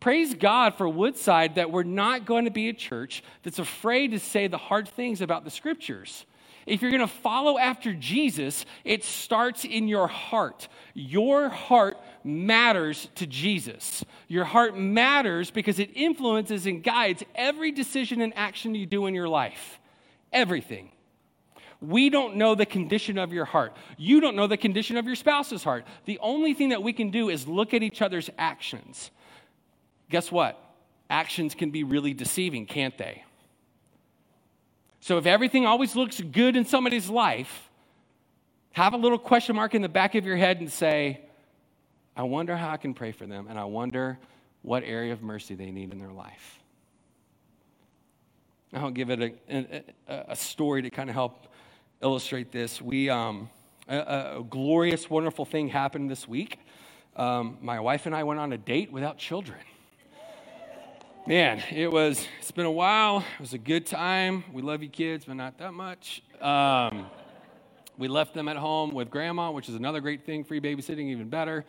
Praise 0.01 0.33
God 0.33 0.75
for 0.75 0.87
Woodside 0.89 1.55
that 1.55 1.71
we're 1.71 1.83
not 1.83 2.25
going 2.25 2.43
to 2.43 2.51
be 2.51 2.67
a 2.67 2.73
church 2.73 3.23
that's 3.41 3.57
afraid 3.57 4.11
to 4.11 4.19
say 4.19 4.47
the 4.47 4.57
hard 4.57 4.87
things 4.87 5.21
about 5.21 5.45
the 5.45 5.49
scriptures. 5.49 6.25
If 6.65 6.81
you're 6.81 6.91
going 6.91 7.01
to 7.01 7.07
follow 7.07 7.59
after 7.59 7.93
Jesus, 7.93 8.65
it 8.83 9.03
starts 9.03 9.65
in 9.65 9.87
your 9.87 10.07
heart. 10.07 10.67
Your 10.95 11.49
heart 11.49 11.97
matters 12.23 13.07
to 13.15 13.27
Jesus. 13.27 14.03
Your 14.27 14.45
heart 14.45 14.75
matters 14.75 15.51
because 15.51 15.77
it 15.77 15.91
influences 15.93 16.65
and 16.65 16.83
guides 16.83 17.23
every 17.35 17.71
decision 17.71 18.19
and 18.21 18.33
action 18.35 18.73
you 18.73 18.87
do 18.87 19.05
in 19.05 19.13
your 19.13 19.29
life. 19.29 19.79
Everything. 20.33 20.91
We 21.81 22.09
don't 22.09 22.37
know 22.37 22.55
the 22.55 22.65
condition 22.65 23.19
of 23.19 23.31
your 23.31 23.45
heart. 23.45 23.75
You 23.97 24.19
don't 24.19 24.35
know 24.35 24.47
the 24.47 24.57
condition 24.57 24.97
of 24.97 25.05
your 25.05 25.15
spouse's 25.15 25.63
heart. 25.63 25.85
The 26.05 26.17
only 26.19 26.55
thing 26.55 26.69
that 26.69 26.81
we 26.81 26.93
can 26.93 27.11
do 27.11 27.29
is 27.29 27.47
look 27.47 27.75
at 27.75 27.83
each 27.83 28.01
other's 28.01 28.29
actions. 28.39 29.11
Guess 30.09 30.31
what? 30.31 30.59
Actions 31.11 31.53
can 31.53 31.69
be 31.69 31.83
really 31.83 32.15
deceiving, 32.15 32.65
can't 32.65 32.97
they? 32.97 33.23
So 35.05 35.19
if 35.19 35.27
everything 35.27 35.67
always 35.67 35.95
looks 35.95 36.19
good 36.19 36.55
in 36.55 36.65
somebody's 36.65 37.11
life, 37.11 37.69
have 38.71 38.95
a 38.95 38.97
little 38.97 39.19
question 39.19 39.55
mark 39.55 39.75
in 39.75 39.83
the 39.83 39.87
back 39.87 40.15
of 40.15 40.25
your 40.25 40.35
head 40.35 40.59
and 40.61 40.71
say, 40.71 41.21
I 42.17 42.23
wonder 42.23 42.57
how 42.57 42.71
I 42.71 42.77
can 42.77 42.95
pray 42.95 43.11
for 43.11 43.27
them, 43.27 43.45
and 43.47 43.59
I 43.59 43.65
wonder 43.65 44.17
what 44.63 44.81
area 44.83 45.13
of 45.13 45.21
mercy 45.21 45.53
they 45.53 45.69
need 45.69 45.91
in 45.91 45.99
their 45.99 46.11
life. 46.11 46.59
I'll 48.73 48.89
give 48.89 49.11
it 49.11 49.21
a, 49.47 49.83
a, 50.07 50.25
a 50.29 50.35
story 50.35 50.81
to 50.81 50.89
kind 50.89 51.07
of 51.11 51.13
help 51.13 51.53
illustrate 52.01 52.51
this. 52.51 52.81
We, 52.81 53.07
um, 53.11 53.51
a, 53.87 54.39
a, 54.39 54.43
glorious, 54.49 55.07
wonderful 55.07 55.45
thing 55.45 55.67
happened 55.67 56.09
this 56.09 56.27
week. 56.27 56.57
Um, 57.15 57.59
my 57.61 57.79
wife 57.79 58.07
and 58.07 58.15
I 58.15 58.23
went 58.23 58.39
on 58.39 58.51
a 58.53 58.57
date 58.57 58.91
without 58.91 59.19
children. 59.19 59.59
Man, 61.27 61.63
it 61.71 61.91
was, 61.91 62.23
it's 62.39 62.51
been 62.51 62.67
a 62.67 62.71
while. 62.71 63.17
It 63.17 63.41
was 63.41 63.53
a 63.53 63.57
good 63.57 63.87
time. 63.87 64.43
We 64.53 64.61
love 64.61 64.83
you 64.83 64.89
kids, 64.89 65.25
but 65.25 65.33
not 65.33 65.57
that 65.57 65.73
much. 65.73 66.21
Um, 66.39 67.07
we 67.97 68.07
left 68.07 68.35
them 68.35 68.47
at 68.47 68.57
home 68.57 68.93
with 68.93 69.09
grandma, 69.09 69.49
which 69.49 69.67
is 69.67 69.73
another 69.73 70.01
great 70.01 70.23
thing. 70.23 70.43
Free 70.43 70.61
babysitting, 70.61 71.07
even 71.07 71.27
better. 71.27 71.65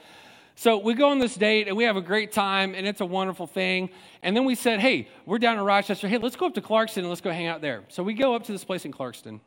So 0.57 0.77
we 0.77 0.93
go 0.93 1.09
on 1.09 1.21
this 1.21 1.35
date 1.35 1.69
and 1.69 1.77
we 1.77 1.85
have 1.85 1.97
a 1.97 2.03
great 2.03 2.33
time 2.33 2.75
and 2.75 2.87
it's 2.87 3.01
a 3.01 3.07
wonderful 3.07 3.47
thing. 3.47 3.89
And 4.23 4.37
then 4.37 4.45
we 4.45 4.57
said, 4.57 4.79
hey, 4.79 5.09
we're 5.25 5.39
down 5.39 5.57
in 5.57 5.65
Rochester. 5.65 6.07
Hey, 6.07 6.19
let's 6.19 6.37
go 6.37 6.45
up 6.45 6.55
to 6.57 6.61
Clarkston 6.61 6.99
and 6.99 7.09
let's 7.09 7.23
go 7.23 7.31
hang 7.31 7.47
out 7.47 7.63
there. 7.63 7.83
So 7.89 8.03
we 8.03 8.13
go 8.13 8.35
up 8.35 8.45
to 8.45 8.53
this 8.53 8.63
place 8.63 8.85
in 8.85 8.93
Clarkston. 8.93 9.41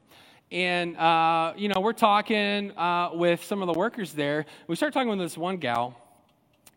And, 0.51 0.97
uh, 0.97 1.53
you 1.55 1.67
know, 1.67 1.81
we're 1.81 1.93
talking 1.93 2.75
uh, 2.75 3.11
with 3.13 3.43
some 3.43 3.61
of 3.61 3.67
the 3.71 3.77
workers 3.77 4.13
there. 4.13 4.47
We 4.65 4.75
start 4.75 4.91
talking 4.91 5.09
with 5.09 5.19
this 5.19 5.37
one 5.37 5.57
gal. 5.57 5.95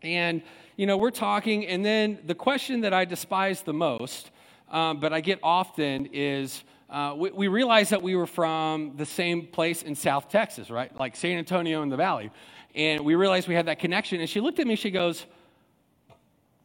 And, 0.03 0.43
you 0.75 0.85
know, 0.85 0.97
we're 0.97 1.11
talking. 1.11 1.65
And 1.67 1.85
then 1.85 2.19
the 2.25 2.35
question 2.35 2.81
that 2.81 2.93
I 2.93 3.05
despise 3.05 3.61
the 3.61 3.73
most, 3.73 4.31
um, 4.71 4.99
but 4.99 5.13
I 5.13 5.21
get 5.21 5.39
often, 5.43 6.09
is 6.13 6.63
uh, 6.89 7.13
we, 7.15 7.31
we 7.31 7.47
realized 7.47 7.91
that 7.91 8.01
we 8.01 8.15
were 8.15 8.27
from 8.27 8.93
the 8.97 9.05
same 9.05 9.47
place 9.47 9.83
in 9.83 9.95
South 9.95 10.29
Texas, 10.29 10.69
right? 10.69 10.95
Like 10.97 11.15
San 11.15 11.37
Antonio 11.37 11.81
in 11.83 11.89
the 11.89 11.97
Valley. 11.97 12.31
And 12.75 13.01
we 13.01 13.15
realized 13.15 13.47
we 13.47 13.55
had 13.55 13.67
that 13.67 13.79
connection. 13.79 14.19
And 14.19 14.29
she 14.29 14.41
looked 14.41 14.59
at 14.59 14.67
me, 14.67 14.75
she 14.75 14.91
goes, 14.91 15.25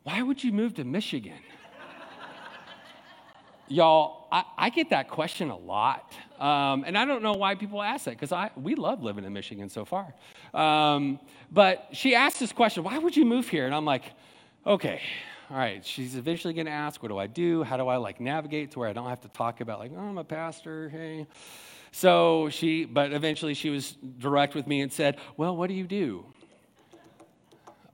Why 0.04 0.22
would 0.22 0.42
you 0.42 0.52
move 0.52 0.74
to 0.74 0.84
Michigan? 0.84 1.38
Y'all, 3.68 4.26
I, 4.32 4.44
I, 4.56 4.70
get 4.70 4.90
that 4.90 5.08
question 5.08 5.50
a 5.50 5.56
lot. 5.56 6.12
Um, 6.38 6.84
and 6.86 6.96
I 6.96 7.04
don't 7.04 7.22
know 7.22 7.34
why 7.34 7.54
people 7.54 7.82
ask 7.82 8.06
that 8.06 8.18
because 8.18 8.50
we 8.56 8.74
love 8.74 9.02
living 9.02 9.24
in 9.24 9.32
Michigan 9.32 9.68
so 9.68 9.84
far. 9.84 10.14
Um, 10.54 11.20
but 11.50 11.88
she 11.92 12.14
asked 12.14 12.40
this 12.40 12.52
question 12.52 12.82
Why 12.82 12.98
would 12.98 13.16
you 13.16 13.24
move 13.24 13.48
here? 13.48 13.66
And 13.66 13.74
I'm 13.74 13.84
like, 13.84 14.04
Okay, 14.66 15.00
all 15.50 15.56
right. 15.56 15.84
She's 15.84 16.16
eventually 16.16 16.54
going 16.54 16.66
to 16.66 16.72
ask, 16.72 17.02
What 17.02 17.08
do 17.08 17.18
I 17.18 17.26
do? 17.26 17.62
How 17.62 17.76
do 17.76 17.88
I 17.88 17.96
like 17.96 18.20
navigate 18.20 18.72
to 18.72 18.78
where 18.78 18.88
I 18.88 18.92
don't 18.92 19.08
have 19.08 19.20
to 19.22 19.28
talk 19.28 19.60
about, 19.60 19.78
like, 19.78 19.92
oh, 19.94 20.00
I'm 20.00 20.18
a 20.18 20.24
pastor, 20.24 20.88
hey. 20.88 21.26
So 21.90 22.48
she, 22.50 22.84
but 22.84 23.12
eventually 23.12 23.54
she 23.54 23.70
was 23.70 23.96
direct 24.18 24.54
with 24.54 24.66
me 24.66 24.80
and 24.80 24.92
said, 24.92 25.18
Well, 25.36 25.56
what 25.56 25.68
do 25.68 25.74
you 25.74 25.86
do? 25.86 26.24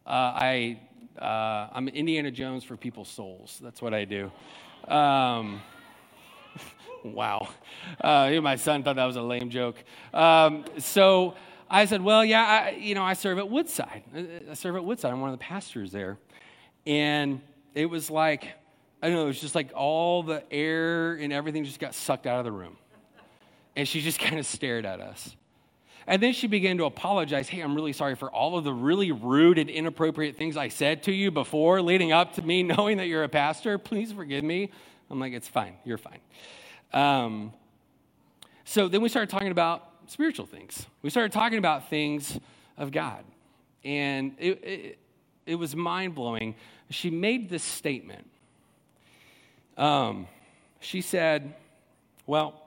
Uh, 0.07 0.11
I, 0.11 0.81
uh, 1.19 1.69
I'm 1.73 1.89
Indiana 1.89 2.31
Jones 2.31 2.65
for 2.65 2.77
people's 2.77 3.09
souls. 3.09 3.59
That's 3.63 3.81
what 3.81 3.95
I 3.95 4.05
do. 4.05 4.31
Um, 4.89 5.61
wow. 7.05 7.49
Uh, 8.01 8.31
my 8.43 8.57
son 8.57 8.83
thought 8.83 8.97
that 8.97 9.05
was 9.05 9.17
a 9.17 9.23
lame 9.23 9.51
joke. 9.51 9.77
Um, 10.13 10.65
so 10.79 11.35
I 11.71 11.87
said, 11.87 12.03
Well, 12.03 12.25
yeah, 12.25 12.45
I, 12.45 12.71
you 12.71 12.95
know, 12.95 13.03
I 13.03 13.15
serve 13.15 13.39
at 13.39 13.49
Woodside. 13.49 14.03
I 14.51 14.55
serve 14.55 14.77
at 14.77 14.85
Woodside. 14.85 15.13
I'm 15.13 15.21
one 15.21 15.31
of 15.31 15.39
the 15.39 15.45
pastors 15.45 15.93
there. 15.93 16.19
And 16.87 17.41
it 17.75 17.87
was 17.87 18.11
like, 18.11 18.49
I 19.03 19.09
don't 19.09 19.17
know, 19.17 19.25
it 19.25 19.29
was 19.29 19.41
just 19.41 19.55
like 19.55 19.73
all 19.75 20.23
the 20.23 20.43
air 20.53 21.15
and 21.15 21.33
everything 21.33 21.65
just 21.65 21.81
got 21.81 21.95
sucked 21.95 22.27
out 22.27 22.39
of 22.39 22.45
the 22.45 22.53
room. 22.53 22.77
And 23.77 23.89
she 23.89 24.01
just 24.01 24.19
kind 24.21 24.39
of 24.39 24.47
stared 24.47 24.87
at 24.87 25.01
us. 25.01 25.37
And 26.07 26.23
then 26.23 26.33
she 26.33 26.47
began 26.47 26.77
to 26.79 26.85
apologize. 26.85 27.49
Hey, 27.49 27.61
I'm 27.61 27.75
really 27.75 27.93
sorry 27.93 28.15
for 28.15 28.31
all 28.31 28.59
of 28.59 28.65
the 28.65 28.73
really 28.73 29.11
rude 29.13 29.59
and 29.59 29.71
inappropriate 29.71 30.37
things 30.37 30.57
I 30.57 30.69
said 30.69 31.03
to 31.05 31.13
you 31.13 31.31
before, 31.31 31.81
leading 31.81 32.13
up 32.13 32.35
to 32.35 32.43
me 32.43 32.63
knowing 32.63 32.99
that 32.99 33.07
you're 33.07 33.25
a 33.25 33.29
pastor. 33.29 33.79
Please 33.79 34.13
forgive 34.13 34.45
me. 34.45 34.71
I'm 35.11 35.21
like, 35.21 35.33
it's 35.33 35.49
fine. 35.49 35.77
You're 35.85 35.99
fine. 35.99 36.21
Um, 36.93 37.53
so 38.65 38.89
then 38.89 39.03
we 39.03 39.09
started 39.09 39.31
talking 39.31 39.51
about 39.51 39.89
spiritual 40.07 40.47
things. 40.47 40.87
We 41.03 41.11
started 41.11 41.33
talking 41.33 41.59
about 41.59 41.89
things 41.89 42.39
of 42.77 42.93
God. 42.93 43.25
And 43.85 44.35
it, 44.39 44.65
it, 44.65 44.99
it 45.47 45.55
was 45.57 45.75
mind 45.77 46.15
blowing. 46.15 46.55
She 46.91 47.11
made 47.11 47.49
this 47.49 47.63
statement. 47.63 48.29
Um, 49.77 50.27
she 50.81 51.01
said, 51.01 51.55
Well, 52.27 52.61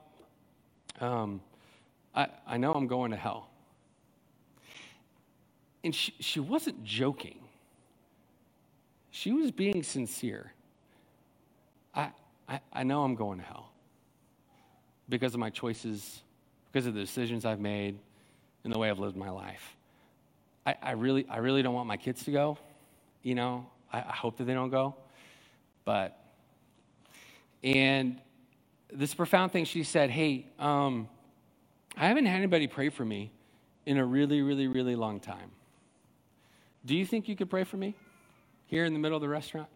um, 1.00 1.40
I, 2.18 2.26
I 2.48 2.56
know 2.56 2.72
I'm 2.72 2.88
going 2.88 3.12
to 3.12 3.16
hell. 3.16 3.48
And 5.84 5.94
she, 5.94 6.12
she 6.18 6.40
wasn't 6.40 6.82
joking, 6.84 7.38
she 9.10 9.32
was 9.32 9.52
being 9.52 9.82
sincere. 9.84 10.52
I, 11.94 12.10
I, 12.48 12.60
I 12.72 12.82
know 12.82 13.04
I'm 13.04 13.14
going 13.14 13.38
to 13.38 13.44
hell 13.44 13.70
because 15.08 15.32
of 15.32 15.40
my 15.40 15.48
choices, 15.48 16.22
because 16.70 16.86
of 16.86 16.94
the 16.94 17.00
decisions 17.00 17.44
I've 17.44 17.60
made, 17.60 17.98
and 18.64 18.74
the 18.74 18.78
way 18.78 18.90
I've 18.90 18.98
lived 18.98 19.16
my 19.16 19.30
life. 19.30 19.76
I, 20.66 20.76
I, 20.82 20.90
really, 20.92 21.24
I 21.30 21.38
really 21.38 21.62
don't 21.62 21.74
want 21.74 21.86
my 21.86 21.96
kids 21.96 22.24
to 22.24 22.32
go. 22.32 22.58
You 23.22 23.36
know, 23.36 23.66
I, 23.92 23.98
I 23.98 24.12
hope 24.12 24.36
that 24.38 24.44
they 24.44 24.54
don't 24.54 24.70
go. 24.70 24.96
But, 25.84 26.18
and 27.62 28.20
this 28.92 29.14
profound 29.14 29.52
thing 29.52 29.64
she 29.64 29.84
said, 29.84 30.10
hey, 30.10 30.46
um, 30.58 31.08
I 32.00 32.06
haven't 32.06 32.26
had 32.26 32.36
anybody 32.36 32.68
pray 32.68 32.90
for 32.90 33.04
me 33.04 33.32
in 33.84 33.98
a 33.98 34.04
really, 34.04 34.40
really, 34.40 34.68
really 34.68 34.94
long 34.94 35.18
time. 35.18 35.50
Do 36.86 36.96
you 36.96 37.04
think 37.04 37.28
you 37.28 37.34
could 37.34 37.50
pray 37.50 37.64
for 37.64 37.76
me 37.76 37.96
here 38.66 38.84
in 38.84 38.92
the 38.92 39.00
middle 39.00 39.16
of 39.16 39.20
the 39.20 39.28
restaurant? 39.28 39.66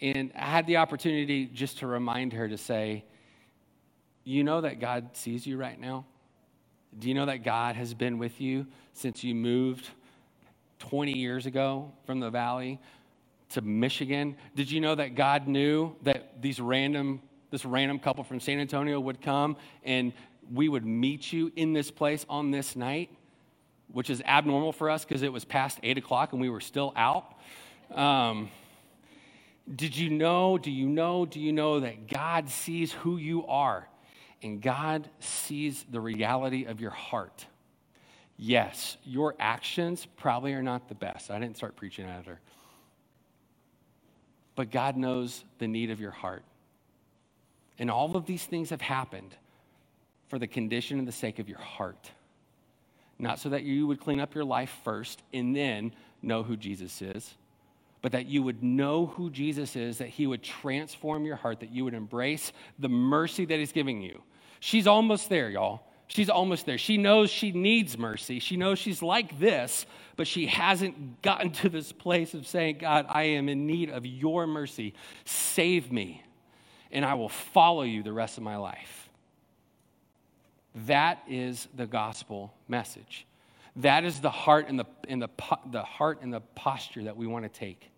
And 0.00 0.30
I 0.36 0.44
had 0.44 0.68
the 0.68 0.76
opportunity 0.76 1.46
just 1.46 1.78
to 1.78 1.88
remind 1.88 2.34
her 2.34 2.48
to 2.48 2.56
say, 2.56 3.04
You 4.22 4.44
know 4.44 4.60
that 4.60 4.78
God 4.78 5.08
sees 5.14 5.44
you 5.44 5.56
right 5.56 5.78
now? 5.78 6.04
Do 6.96 7.08
you 7.08 7.14
know 7.14 7.26
that 7.26 7.42
God 7.42 7.74
has 7.74 7.92
been 7.92 8.18
with 8.18 8.40
you 8.40 8.68
since 8.92 9.24
you 9.24 9.34
moved 9.34 9.88
20 10.78 11.18
years 11.18 11.46
ago 11.46 11.90
from 12.06 12.20
the 12.20 12.30
valley 12.30 12.78
to 13.50 13.60
Michigan? 13.60 14.36
Did 14.54 14.70
you 14.70 14.80
know 14.80 14.94
that 14.94 15.16
God 15.16 15.48
knew 15.48 15.96
that 16.02 16.40
these 16.40 16.60
random 16.60 17.22
this 17.50 17.64
random 17.64 17.98
couple 17.98 18.24
from 18.24 18.40
San 18.40 18.58
Antonio 18.58 18.98
would 19.00 19.20
come 19.20 19.56
and 19.84 20.12
we 20.52 20.68
would 20.68 20.84
meet 20.84 21.32
you 21.32 21.52
in 21.56 21.72
this 21.72 21.90
place 21.90 22.24
on 22.28 22.50
this 22.50 22.76
night, 22.76 23.10
which 23.92 24.10
is 24.10 24.22
abnormal 24.22 24.72
for 24.72 24.90
us 24.90 25.04
because 25.04 25.22
it 25.22 25.32
was 25.32 25.44
past 25.44 25.78
eight 25.82 25.98
o'clock 25.98 26.32
and 26.32 26.40
we 26.40 26.48
were 26.48 26.60
still 26.60 26.92
out. 26.96 27.34
Um, 27.94 28.50
did 29.74 29.96
you 29.96 30.10
know, 30.10 30.56
do 30.58 30.70
you 30.70 30.88
know, 30.88 31.26
do 31.26 31.40
you 31.40 31.52
know 31.52 31.80
that 31.80 32.06
God 32.08 32.48
sees 32.48 32.92
who 32.92 33.16
you 33.16 33.46
are? 33.46 33.86
and 34.42 34.62
God 34.62 35.08
sees 35.20 35.84
the 35.90 36.00
reality 36.00 36.64
of 36.64 36.80
your 36.80 36.90
heart. 36.90 37.46
Yes, 38.36 38.96
your 39.04 39.34
actions 39.40 40.06
probably 40.16 40.52
are 40.52 40.62
not 40.62 40.88
the 40.88 40.94
best. 40.94 41.30
I 41.30 41.38
didn't 41.38 41.56
start 41.56 41.74
preaching 41.76 42.06
at 42.06 42.26
her. 42.26 42.40
But 44.54 44.70
God 44.70 44.96
knows 44.96 45.44
the 45.58 45.66
need 45.66 45.90
of 45.90 46.00
your 46.00 46.10
heart. 46.10 46.44
And 47.78 47.90
all 47.90 48.16
of 48.16 48.26
these 48.26 48.44
things 48.44 48.70
have 48.70 48.80
happened 48.80 49.36
for 50.28 50.38
the 50.38 50.46
condition 50.46 50.98
and 50.98 51.06
the 51.06 51.12
sake 51.12 51.38
of 51.38 51.48
your 51.48 51.58
heart. 51.58 52.10
Not 53.18 53.38
so 53.38 53.48
that 53.50 53.62
you 53.62 53.86
would 53.86 54.00
clean 54.00 54.20
up 54.20 54.34
your 54.34 54.44
life 54.44 54.74
first 54.84 55.22
and 55.32 55.54
then 55.54 55.92
know 56.22 56.42
who 56.42 56.56
Jesus 56.56 57.02
is, 57.02 57.34
but 58.02 58.12
that 58.12 58.26
you 58.26 58.42
would 58.42 58.62
know 58.62 59.06
who 59.06 59.30
Jesus 59.30 59.74
is, 59.74 59.98
that 59.98 60.08
He 60.08 60.26
would 60.26 60.42
transform 60.42 61.24
your 61.24 61.36
heart, 61.36 61.60
that 61.60 61.72
you 61.72 61.84
would 61.84 61.94
embrace 61.94 62.52
the 62.78 62.88
mercy 62.88 63.44
that 63.44 63.58
He's 63.58 63.72
giving 63.72 64.02
you. 64.02 64.22
She's 64.60 64.86
almost 64.86 65.28
there, 65.28 65.50
y'all. 65.50 65.82
She's 66.06 66.30
almost 66.30 66.64
there. 66.64 66.78
She 66.78 66.96
knows 66.96 67.28
she 67.28 67.52
needs 67.52 67.98
mercy. 67.98 68.38
She 68.38 68.56
knows 68.56 68.78
she's 68.78 69.02
like 69.02 69.38
this, 69.38 69.84
but 70.16 70.26
she 70.26 70.46
hasn't 70.46 71.20
gotten 71.20 71.50
to 71.52 71.68
this 71.68 71.92
place 71.92 72.32
of 72.34 72.46
saying, 72.46 72.78
God, 72.78 73.06
I 73.08 73.24
am 73.24 73.48
in 73.48 73.66
need 73.66 73.90
of 73.90 74.06
your 74.06 74.46
mercy. 74.46 74.94
Save 75.26 75.92
me, 75.92 76.22
and 76.90 77.04
I 77.04 77.14
will 77.14 77.28
follow 77.28 77.82
you 77.82 78.02
the 78.02 78.12
rest 78.12 78.38
of 78.38 78.44
my 78.44 78.56
life. 78.56 79.08
That 80.86 81.22
is 81.28 81.68
the 81.74 81.86
gospel 81.86 82.52
message. 82.68 83.26
That 83.76 84.04
is 84.04 84.20
the 84.20 84.30
heart 84.30 84.66
and 84.68 84.78
the, 84.78 84.86
and 85.08 85.22
the, 85.22 85.28
the 85.70 85.82
heart 85.82 86.20
and 86.22 86.32
the 86.32 86.40
posture 86.40 87.04
that 87.04 87.16
we 87.16 87.26
want 87.26 87.44
to 87.44 87.48
take. 87.48 87.90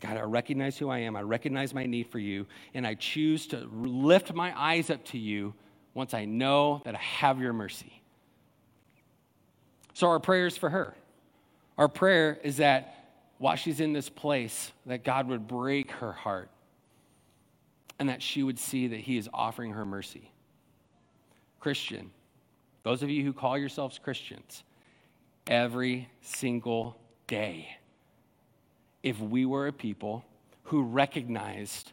God, 0.00 0.16
I 0.16 0.22
recognize 0.22 0.78
who 0.78 0.88
I 0.90 0.98
am. 0.98 1.16
I 1.16 1.22
recognize 1.22 1.74
my 1.74 1.84
need 1.84 2.06
for 2.08 2.18
you, 2.18 2.46
and 2.72 2.86
I 2.86 2.94
choose 2.94 3.48
to 3.48 3.68
lift 3.72 4.32
my 4.32 4.58
eyes 4.58 4.90
up 4.90 5.04
to 5.06 5.18
you 5.18 5.54
once 5.92 6.14
I 6.14 6.24
know 6.24 6.82
that 6.84 6.94
I 6.94 6.98
have 6.98 7.40
your 7.40 7.52
mercy. 7.52 7.92
So, 9.94 10.06
our 10.06 10.20
prayer 10.20 10.46
is 10.46 10.56
for 10.56 10.70
her. 10.70 10.94
Our 11.76 11.88
prayer 11.88 12.38
is 12.44 12.58
that 12.58 12.94
while 13.38 13.56
she's 13.56 13.80
in 13.80 13.92
this 13.92 14.08
place, 14.08 14.72
that 14.86 15.02
God 15.02 15.28
would 15.28 15.48
break 15.48 15.90
her 15.92 16.12
heart 16.12 16.48
and 17.98 18.08
that 18.08 18.22
she 18.22 18.42
would 18.42 18.58
see 18.58 18.88
that 18.88 19.00
He 19.00 19.16
is 19.16 19.28
offering 19.32 19.72
her 19.72 19.84
mercy. 19.84 20.30
Christian, 21.60 22.10
those 22.82 23.02
of 23.02 23.10
you 23.10 23.24
who 23.24 23.32
call 23.32 23.58
yourselves 23.58 23.98
Christians, 23.98 24.62
every 25.46 26.08
single 26.20 26.96
day, 27.26 27.68
if 29.02 29.18
we 29.20 29.44
were 29.44 29.66
a 29.66 29.72
people 29.72 30.24
who 30.64 30.82
recognized 30.82 31.92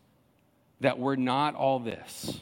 that 0.82 1.00
we're 1.00 1.15
not 1.15 1.56
all 1.56 1.80
this, 1.80 2.41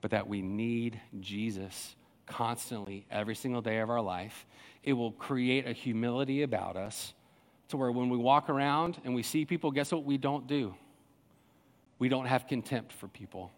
but 0.00 0.12
that 0.12 0.28
we 0.28 0.40
need 0.40 1.00
Jesus 1.20 1.96
constantly 2.26 3.06
every 3.10 3.34
single 3.34 3.60
day 3.60 3.80
of 3.80 3.90
our 3.90 4.00
life, 4.00 4.46
it 4.82 4.92
will 4.92 5.12
create 5.12 5.66
a 5.66 5.72
humility 5.72 6.42
about 6.42 6.76
us 6.76 7.12
to 7.68 7.76
where 7.76 7.92
when 7.92 8.08
we 8.08 8.16
walk 8.16 8.48
around 8.48 8.98
and 9.04 9.14
we 9.14 9.22
see 9.22 9.44
people, 9.44 9.70
guess 9.70 9.92
what 9.92 10.04
we 10.04 10.16
don't 10.16 10.46
do? 10.46 10.74
We 12.00 12.08
don't 12.08 12.26
have 12.26 12.48
contempt 12.48 12.92
for 12.92 13.06
people. 13.06 13.52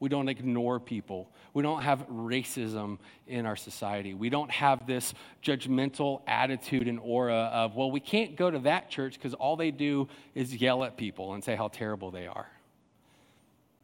We 0.00 0.08
don't 0.10 0.28
ignore 0.28 0.80
people. 0.80 1.30
We 1.54 1.62
don't 1.62 1.80
have 1.80 2.06
racism 2.08 2.98
in 3.26 3.46
our 3.46 3.56
society. 3.56 4.12
We 4.12 4.28
don't 4.28 4.50
have 4.50 4.86
this 4.86 5.14
judgmental 5.42 6.20
attitude 6.26 6.88
and 6.88 6.98
aura 7.00 7.48
of, 7.52 7.76
well, 7.76 7.90
we 7.90 8.00
can't 8.00 8.36
go 8.36 8.50
to 8.50 8.58
that 8.60 8.90
church 8.90 9.14
because 9.14 9.32
all 9.32 9.56
they 9.56 9.70
do 9.70 10.08
is 10.34 10.54
yell 10.54 10.84
at 10.84 10.98
people 10.98 11.32
and 11.32 11.42
say 11.42 11.54
how 11.54 11.68
terrible 11.68 12.10
they 12.10 12.26
are. 12.26 12.48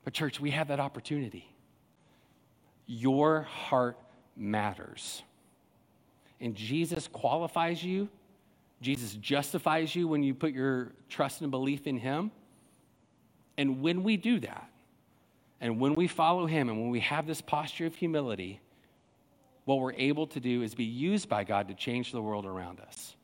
But, 0.05 0.12
church, 0.12 0.40
we 0.40 0.51
have 0.51 0.68
that 0.68 0.81
opportunity. 0.81 1.49
Your 2.87 3.42
heart 3.42 3.96
matters. 4.37 5.23
And 6.40 6.55
Jesus 6.57 7.07
qualifies 7.07 7.85
you, 7.85 8.09
Jesus 8.83 9.14
justifies 9.14 9.94
you 9.94 10.09
when 10.09 10.23
you 10.23 10.35
put 10.35 10.53
your 10.53 10.92
trust 11.09 11.42
and 11.42 11.51
belief 11.51 11.87
in 11.87 11.99
Him. 11.99 12.33
And 13.61 13.83
when 13.83 14.05
we 14.05 14.16
do 14.16 14.40
that, 14.40 14.70
and 15.61 15.79
when 15.79 15.94
we 15.94 16.09
follow 16.09 16.46
Him 16.46 16.70
and 16.70 16.81
when 16.81 16.88
we 16.88 17.01
have 17.01 17.27
this 17.27 17.42
posture 17.42 17.85
of 17.85 17.94
humility, 17.94 18.59
what 19.66 19.81
we're 19.81 19.92
able 19.92 20.27
to 20.29 20.40
do 20.40 20.62
is 20.62 20.75
be 20.75 20.85
used 20.85 21.29
by 21.29 21.44
God 21.44 21.68
to 21.68 21.75
change 21.75 22.11
the 22.11 22.23
world 22.23 22.46
around 22.46 22.81
us. 22.81 23.14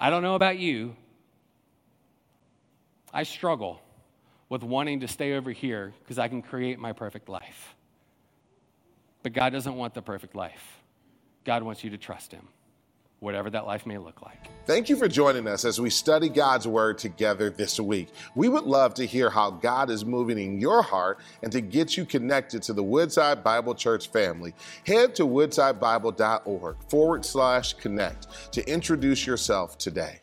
I 0.00 0.08
don't 0.08 0.22
know 0.22 0.36
about 0.36 0.56
you. 0.56 0.96
I 3.12 3.24
struggle 3.24 3.78
with 4.48 4.62
wanting 4.62 5.00
to 5.00 5.08
stay 5.08 5.34
over 5.34 5.50
here 5.50 5.92
because 6.00 6.18
I 6.18 6.28
can 6.28 6.40
create 6.40 6.78
my 6.78 6.94
perfect 6.94 7.28
life. 7.28 7.74
But 9.22 9.34
God 9.34 9.50
doesn't 9.50 9.76
want 9.76 9.92
the 9.92 10.00
perfect 10.00 10.34
life. 10.34 10.80
God 11.44 11.62
wants 11.62 11.84
you 11.84 11.90
to 11.90 11.98
trust 11.98 12.32
Him 12.32 12.48
whatever 13.24 13.50
that 13.50 13.66
life 13.66 13.86
may 13.86 13.98
look 13.98 14.22
like. 14.22 14.50
Thank 14.66 14.88
you 14.88 14.96
for 14.96 15.08
joining 15.08 15.46
us 15.46 15.64
as 15.64 15.80
we 15.80 15.90
study 15.90 16.28
God's 16.28 16.66
Word 16.66 16.98
together 16.98 17.50
this 17.50 17.78
week. 17.80 18.08
We 18.34 18.48
would 18.48 18.64
love 18.64 18.94
to 18.94 19.06
hear 19.06 19.28
how 19.28 19.50
God 19.50 19.90
is 19.90 20.04
moving 20.04 20.38
in 20.38 20.60
your 20.60 20.82
heart 20.82 21.18
and 21.42 21.50
to 21.52 21.60
get 21.60 21.96
you 21.96 22.04
connected 22.04 22.62
to 22.62 22.72
the 22.72 22.82
Woodside 22.82 23.42
Bible 23.42 23.74
Church 23.74 24.08
family. 24.08 24.54
Head 24.86 25.14
to 25.16 25.26
woodsidebible.org 25.26 26.76
forward 26.88 27.24
slash 27.24 27.74
connect 27.74 28.52
to 28.52 28.66
introduce 28.70 29.26
yourself 29.26 29.76
today. 29.76 30.20